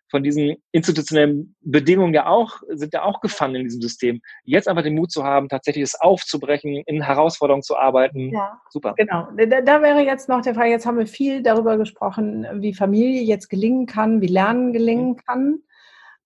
[0.09, 4.20] von diesen institutionellen Bedingungen ja auch, sind ja auch gefangen in diesem System.
[4.44, 8.32] Jetzt einfach den Mut zu haben, tatsächlich es aufzubrechen, in Herausforderungen zu arbeiten.
[8.32, 8.94] Ja, super.
[8.96, 9.28] Genau.
[9.36, 13.22] Da, da, wäre jetzt noch der Fall, jetzt haben wir viel darüber gesprochen, wie Familie
[13.22, 15.16] jetzt gelingen kann, wie Lernen gelingen mhm.
[15.16, 15.59] kann.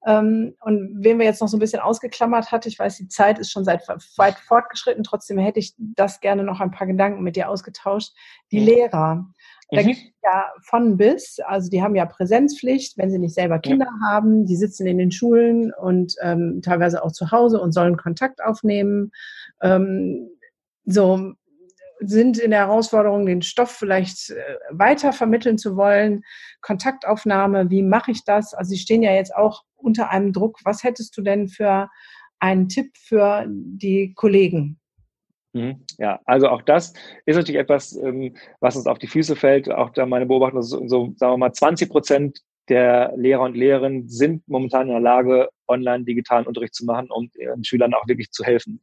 [0.07, 3.39] Ähm, und wen wir jetzt noch so ein bisschen ausgeklammert hat, ich weiß, die Zeit
[3.39, 3.87] ist schon seit
[4.17, 8.13] weit fortgeschritten, trotzdem hätte ich das gerne noch ein paar Gedanken mit dir ausgetauscht.
[8.51, 8.67] Die mhm.
[8.67, 9.27] Lehrer.
[9.73, 9.87] Da mhm.
[9.87, 13.87] gibt es ja von bis, also die haben ja Präsenzpflicht, wenn sie nicht selber Kinder
[13.87, 14.09] ja.
[14.09, 18.43] haben, die sitzen in den Schulen und ähm, teilweise auch zu Hause und sollen Kontakt
[18.43, 19.13] aufnehmen.
[19.63, 20.29] Ähm,
[20.87, 21.35] so
[22.01, 26.23] sind in der Herausforderung, den Stoff vielleicht äh, weiter vermitteln zu wollen.
[26.61, 28.55] Kontaktaufnahme, wie mache ich das?
[28.55, 30.59] Also sie stehen ja jetzt auch unter einem Druck.
[30.65, 31.89] Was hättest du denn für
[32.39, 34.79] einen Tipp für die Kollegen?
[35.53, 35.85] Mhm.
[35.99, 36.93] Ja, also auch das
[37.27, 39.71] ist natürlich etwas, ähm, was uns auf die Füße fällt.
[39.71, 44.09] Auch da meine Beobachtung, so, so sagen wir mal, 20 Prozent der Lehrer und Lehrerinnen
[44.09, 48.31] sind momentan in der Lage, online digitalen Unterricht zu machen, um ihren Schülern auch wirklich
[48.31, 48.81] zu helfen.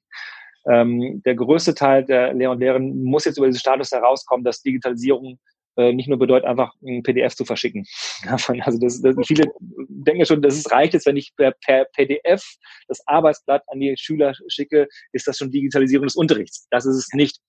[0.69, 4.61] Ähm, der größte Teil der Lehrer und Lehrerinnen muss jetzt über diesen Status herauskommen, dass
[4.61, 5.39] Digitalisierung
[5.77, 7.85] äh, nicht nur bedeutet, einfach ein PDF zu verschicken.
[8.61, 9.45] also das, das, viele
[9.87, 12.43] denken schon, dass es reicht jetzt, wenn ich per, per PDF
[12.87, 16.67] das Arbeitsblatt an die Schüler schicke, ist das schon Digitalisierung des Unterrichts.
[16.71, 17.39] Das ist es nicht.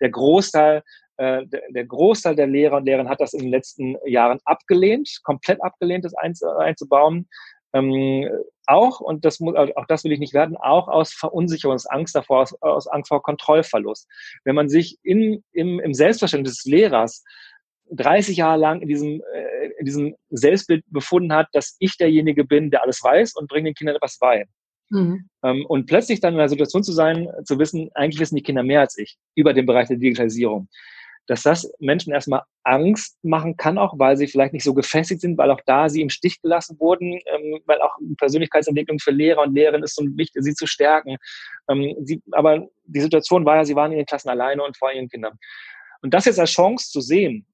[0.00, 0.82] Der Großteil
[1.16, 5.20] äh, der, der Großteil der Lehrer und Lehrerinnen hat das in den letzten Jahren abgelehnt,
[5.22, 7.28] komplett abgelehnt, das einzubauen.
[7.72, 8.28] Ähm,
[8.66, 12.54] auch, und das muss, auch das will ich nicht werden, auch aus Verunsicherungsangst davor, aus,
[12.60, 14.08] aus Angst vor Kontrollverlust.
[14.44, 17.24] Wenn man sich in, im, im Selbstverständnis des Lehrers
[17.90, 22.70] 30 Jahre lang in diesem, äh, in diesem Selbstbild befunden hat, dass ich derjenige bin,
[22.70, 24.46] der alles weiß und bringt den Kindern etwas bei.
[24.90, 25.28] Mhm.
[25.42, 28.62] Ähm, und plötzlich dann in einer Situation zu sein, zu wissen, eigentlich wissen die Kinder
[28.62, 30.68] mehr als ich über den Bereich der Digitalisierung.
[31.26, 35.38] Dass das Menschen erstmal Angst machen kann, auch weil sie vielleicht nicht so gefestigt sind,
[35.38, 39.54] weil auch da sie im Stich gelassen wurden, ähm, weil auch Persönlichkeitsentwicklung für Lehrer und
[39.54, 41.16] Lehrerinnen ist so wichtig, sie zu stärken.
[41.68, 44.92] Ähm, sie, aber die Situation war ja, sie waren in den Klassen alleine und vor
[44.92, 45.38] ihren Kindern.
[46.02, 47.46] Und das jetzt als Chance zu sehen,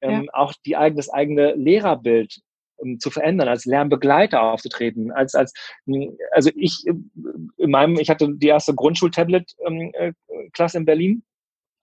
[0.00, 0.34] ähm, ja.
[0.34, 2.40] auch die eigene, das eigene Lehrerbild
[2.76, 5.52] um, zu verändern, als Lernbegleiter aufzutreten, als, als,
[6.30, 6.94] also ich, äh,
[7.56, 11.22] in meinem, ich hatte die erste Grundschul-Tablet-Klasse ähm, äh, in Berlin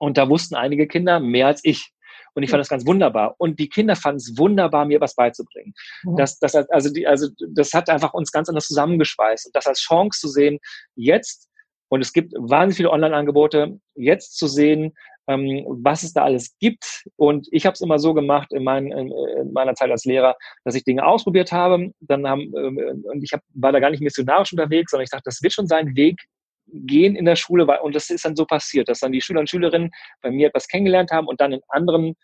[0.06, 1.92] und da wussten einige Kinder mehr als ich.
[2.36, 3.34] Und ich fand das ganz wunderbar.
[3.40, 5.74] Und die Kinder fanden es wunderbar, mir was beizubringen.
[6.04, 6.18] Mhm.
[6.18, 9.48] Das, das, also, die, also, das hat einfach uns ganz anders zusammengeschweißt.
[9.48, 10.60] Und das als Chance zu sehen,
[10.96, 11.50] jetzt,
[11.88, 14.94] und es gibt wahnsinnig viele Online-Angebote, jetzt zu sehen,
[15.28, 17.08] ähm, was es da alles gibt.
[17.16, 20.36] Und ich habe es immer so gemacht in, mein, in, in, meiner Zeit als Lehrer,
[20.66, 21.90] dass ich Dinge ausprobiert habe.
[22.00, 25.24] Dann haben, ähm, und ich hab, war da gar nicht missionarisch unterwegs, sondern ich dachte,
[25.26, 26.22] das wird schon seinen Weg
[26.68, 27.66] gehen in der Schule.
[27.82, 29.92] Und das ist dann so passiert, dass dann die Schüler und Schülerinnen
[30.22, 32.16] bei mir etwas kennengelernt haben und dann in anderen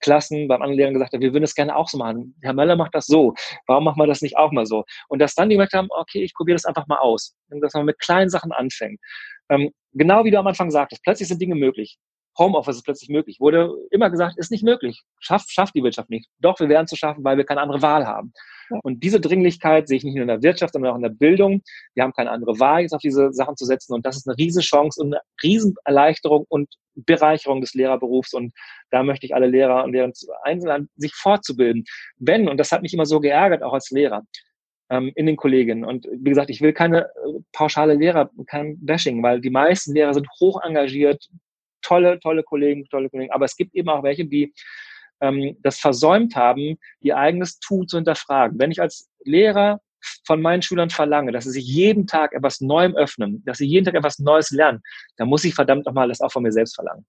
[0.00, 2.34] Klassen beim anderen Lehrer gesagt haben, wir würden es gerne auch so machen.
[2.42, 3.34] Herr Möller macht das so.
[3.66, 4.84] Warum machen wir das nicht auch mal so?
[5.08, 7.34] Und dass dann die gemerkt haben, okay, ich probiere das einfach mal aus.
[7.50, 9.00] Und dass man mit kleinen Sachen anfängt.
[9.48, 11.98] Ähm, genau wie du am Anfang sagtest, plötzlich sind Dinge möglich.
[12.38, 13.40] Homeoffice ist plötzlich möglich.
[13.40, 15.02] Wurde immer gesagt, ist nicht möglich.
[15.20, 16.28] Schafft, schafft die Wirtschaft nicht.
[16.38, 18.32] Doch, wir werden es schaffen, weil wir keine andere Wahl haben.
[18.82, 21.62] Und diese Dringlichkeit sehe ich nicht nur in der Wirtschaft, sondern auch in der Bildung.
[21.94, 23.94] Wir haben keine andere Wahl, jetzt auf diese Sachen zu setzen.
[23.94, 28.34] Und das ist eine Riesenchance und eine Riesenerleichterung und Bereicherung des Lehrerberufs.
[28.34, 28.52] Und
[28.90, 30.10] da möchte ich alle Lehrer und Lehrer
[30.42, 31.84] einzeln sich fortzubilden.
[32.18, 34.22] Wenn, und das hat mich immer so geärgert, auch als Lehrer,
[34.90, 35.84] ähm, in den Kolleginnen.
[35.84, 40.14] Und wie gesagt, ich will keine äh, pauschale Lehrer, kein Bashing, weil die meisten Lehrer
[40.14, 41.28] sind hoch engagiert,
[41.82, 43.32] tolle, tolle Kollegen, tolle Kollegen.
[43.32, 44.52] Aber es gibt eben auch welche, die
[45.20, 48.58] ähm, das versäumt haben, ihr eigenes Tun zu hinterfragen.
[48.58, 49.80] Wenn ich als Lehrer
[50.24, 53.84] von meinen Schülern verlange, dass sie sich jeden Tag etwas Neuem öffnen, dass sie jeden
[53.84, 54.82] Tag etwas Neues lernen,
[55.16, 57.04] dann muss ich verdammt nochmal das auch von mir selbst verlangen.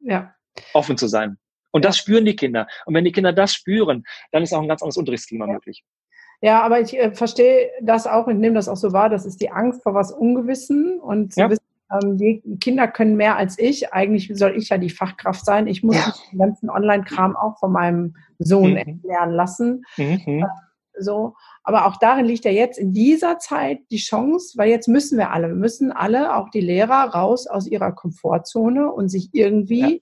[0.00, 0.34] Ja.
[0.72, 1.38] Offen zu sein.
[1.72, 2.68] Und das spüren die Kinder.
[2.86, 5.54] Und wenn die Kinder das spüren, dann ist auch ein ganz anderes Unterrichtsklima ja.
[5.54, 5.84] möglich.
[6.40, 9.08] Ja, aber ich äh, verstehe das auch und nehme das auch so wahr.
[9.08, 11.50] Das ist die Angst vor was Ungewissen und zu ja.
[11.50, 11.63] wissen,
[12.02, 13.92] die Kinder können mehr als ich.
[13.92, 15.66] Eigentlich soll ich ja die Fachkraft sein.
[15.66, 16.12] Ich muss ja.
[16.32, 19.00] den ganzen Online-Kram auch von meinem Sohn mhm.
[19.04, 19.84] lernen lassen.
[19.96, 20.44] Mhm.
[20.98, 25.18] So, aber auch darin liegt ja jetzt in dieser Zeit die Chance, weil jetzt müssen
[25.18, 29.94] wir alle, wir müssen alle, auch die Lehrer, raus aus ihrer Komfortzone und sich irgendwie
[29.94, 29.98] ja.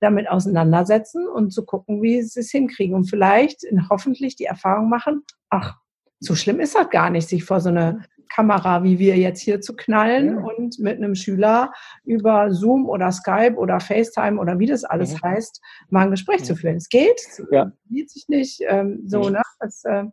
[0.00, 5.22] damit auseinandersetzen und zu gucken, wie sie es hinkriegen und vielleicht hoffentlich die Erfahrung machen,
[5.48, 5.76] ach,
[6.18, 8.04] so schlimm ist das gar nicht, sich vor so eine
[8.34, 10.42] Kamera, wie wir jetzt hier zu knallen ja.
[10.42, 11.72] und mit einem Schüler
[12.04, 15.22] über Zoom oder Skype oder FaceTime oder wie das alles ja.
[15.22, 15.60] heißt,
[15.90, 16.46] mal ein Gespräch ja.
[16.46, 16.76] zu führen.
[16.76, 17.70] Es geht, es ja.
[17.88, 19.42] sich nicht ähm, so, ne?
[19.60, 20.04] Das, äh,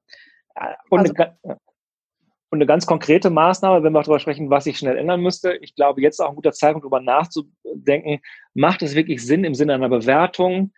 [0.90, 4.98] und, also, eine, und, eine, ganz konkrete Maßnahme, wenn wir darüber sprechen, was sich schnell
[4.98, 5.54] ändern müsste.
[5.62, 8.20] Ich glaube, jetzt ist auch ein guter Zeitpunkt, darüber nachzudenken,
[8.54, 10.74] macht es wirklich Sinn im Sinne einer Bewertung,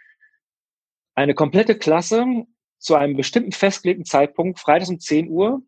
[1.16, 2.26] eine komplette Klasse
[2.78, 5.64] zu einem bestimmten festgelegten Zeitpunkt, freitags um 10 Uhr,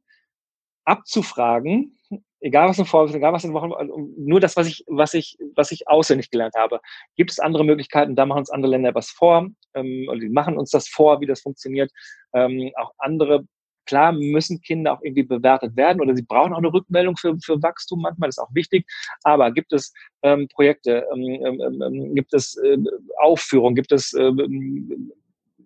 [0.86, 1.98] abzufragen,
[2.44, 3.72] egal was in Vorwürfen, egal was in Wochen,
[4.18, 6.80] nur das, was ich, was ich, was ich auswendig gelernt habe.
[7.16, 8.16] Gibt es andere Möglichkeiten?
[8.16, 11.26] Da machen uns andere Länder was vor, ähm, oder die machen uns das vor, wie
[11.26, 11.92] das funktioniert.
[12.34, 13.46] Ähm, auch andere,
[13.86, 17.62] klar müssen Kinder auch irgendwie bewertet werden oder sie brauchen auch eine Rückmeldung für, für
[17.62, 18.86] Wachstum manchmal, das ist auch wichtig.
[19.24, 22.78] Aber gibt es ähm, Projekte, ähm, ähm, ähm, ähm gibt es äh,
[23.22, 24.32] Aufführungen, gibt es äh,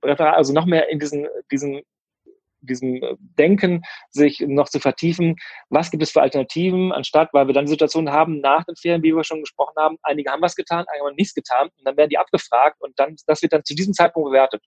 [0.02, 1.82] also noch mehr in diesen, diesen
[2.68, 3.02] diesem
[3.38, 5.36] Denken sich noch zu vertiefen.
[5.70, 9.16] Was gibt es für Alternativen, anstatt, weil wir dann Situationen haben nach den Ferien, wie
[9.16, 12.10] wir schon gesprochen haben, einige haben was getan, einige haben nichts getan und dann werden
[12.10, 14.62] die abgefragt und dann, das wird dann zu diesem Zeitpunkt bewertet.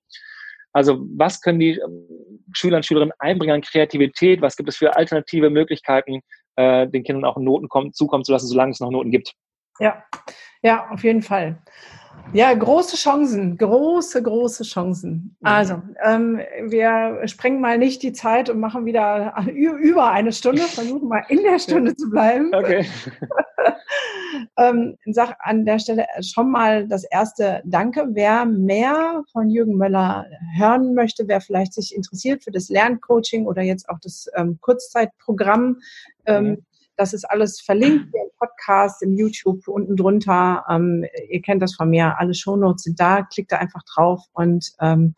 [0.73, 4.41] Also was können die ähm, Schüler und Schülerinnen einbringen an Kreativität?
[4.41, 6.21] Was gibt es für alternative Möglichkeiten,
[6.57, 9.33] äh, den Kindern auch Noten kommen, zukommen zu lassen, solange es noch Noten gibt?
[9.81, 10.05] Ja,
[10.63, 11.61] ja, auf jeden Fall.
[12.33, 15.37] Ja, große Chancen, große, große Chancen.
[15.43, 21.09] Also, ähm, wir sprengen mal nicht die Zeit und machen wieder über eine Stunde, versuchen
[21.09, 22.53] mal in der Stunde zu bleiben.
[22.55, 22.87] Okay.
[24.57, 28.07] ähm, sag an der Stelle schon mal das erste Danke.
[28.13, 33.63] Wer mehr von Jürgen Möller hören möchte, wer vielleicht sich interessiert für das Lerncoaching oder
[33.63, 35.79] jetzt auch das ähm, Kurzzeitprogramm,
[36.27, 36.65] ähm, mhm
[37.01, 40.67] das ist alles verlinkt im Podcast, im YouTube unten drunter.
[40.69, 42.19] Ähm, ihr kennt das von mir.
[42.19, 43.23] Alle Shownotes sind da.
[43.23, 45.15] Klickt da einfach drauf und ähm,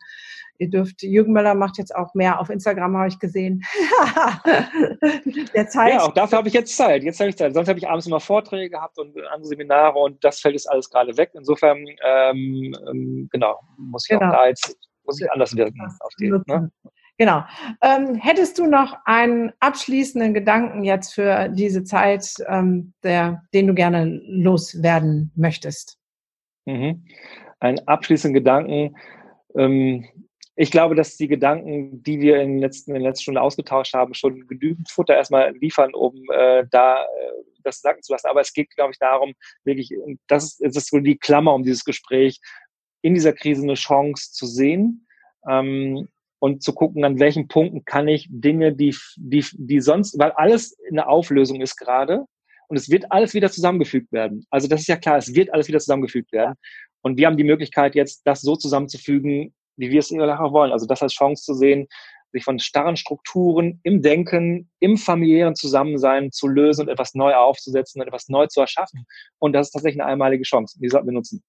[0.59, 3.63] ihr dürft, Jürgen Möller macht jetzt auch mehr auf Instagram, habe ich gesehen.
[5.53, 5.93] Der Zeit.
[5.95, 7.03] Ja, auch dafür habe ich jetzt Zeit.
[7.03, 7.53] Jetzt habe ich Zeit.
[7.53, 10.89] Sonst habe ich abends immer Vorträge gehabt und andere Seminare und das fällt jetzt alles
[10.89, 11.31] gerade weg.
[11.33, 14.31] Insofern, ähm, ähm, genau, muss ich genau.
[14.31, 14.73] auch da jetzt
[15.03, 16.29] muss ich anders wirken auf die.
[16.29, 16.71] Ne?
[17.17, 17.43] Genau.
[17.81, 23.73] Ähm, hättest du noch einen abschließenden Gedanken jetzt für diese Zeit, ähm, der, den du
[23.73, 25.99] gerne loswerden möchtest?
[26.65, 27.05] Mhm.
[27.59, 28.95] Einen abschließenden Gedanken.
[29.55, 30.05] Ähm,
[30.55, 34.13] ich glaube, dass die Gedanken, die wir in, letzten, in der letzten Stunde ausgetauscht haben,
[34.13, 37.07] schon genügend Futter erstmal liefern, um äh, da äh,
[37.63, 38.27] das sagen zu lassen.
[38.27, 39.33] Aber es geht, glaube ich, darum,
[39.63, 39.91] wirklich,
[40.27, 42.39] das ist, ist so die Klammer um dieses Gespräch,
[43.01, 45.07] in dieser Krise eine Chance zu sehen.
[45.49, 46.07] Ähm,
[46.43, 50.77] und zu gucken, an welchen Punkten kann ich Dinge, die, die, die sonst, weil alles
[50.89, 52.25] in der Auflösung ist gerade
[52.67, 54.45] und es wird alles wieder zusammengefügt werden.
[54.49, 56.55] Also das ist ja klar, es wird alles wieder zusammengefügt werden.
[57.01, 60.73] Und wir haben die Möglichkeit jetzt, das so zusammenzufügen, wie wir es nachher wollen.
[60.73, 61.87] Also das als Chance zu sehen,
[62.33, 68.01] sich von starren Strukturen im Denken, im familiären Zusammensein zu lösen und etwas neu aufzusetzen
[68.01, 69.05] und etwas neu zu erschaffen.
[69.39, 70.77] Und das ist tatsächlich eine einmalige Chance.
[70.77, 71.41] Die sollten wir nutzen.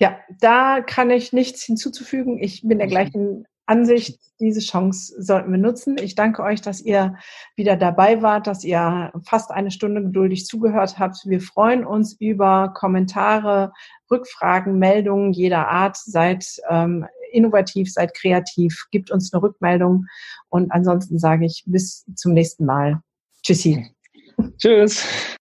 [0.00, 2.42] Ja, da kann ich nichts hinzuzufügen.
[2.42, 2.90] Ich bin der mhm.
[2.90, 5.96] gleichen Ansicht, diese Chance sollten wir nutzen.
[6.02, 7.14] Ich danke euch, dass ihr
[7.54, 11.18] wieder dabei wart, dass ihr fast eine Stunde geduldig zugehört habt.
[11.24, 13.72] Wir freuen uns über Kommentare,
[14.10, 15.96] Rückfragen, Meldungen jeder Art.
[15.96, 20.06] Seid ähm, innovativ, seid kreativ, gebt uns eine Rückmeldung.
[20.48, 23.00] Und ansonsten sage ich bis zum nächsten Mal.
[23.44, 23.94] Tschüssi.
[24.58, 25.06] Tschüss.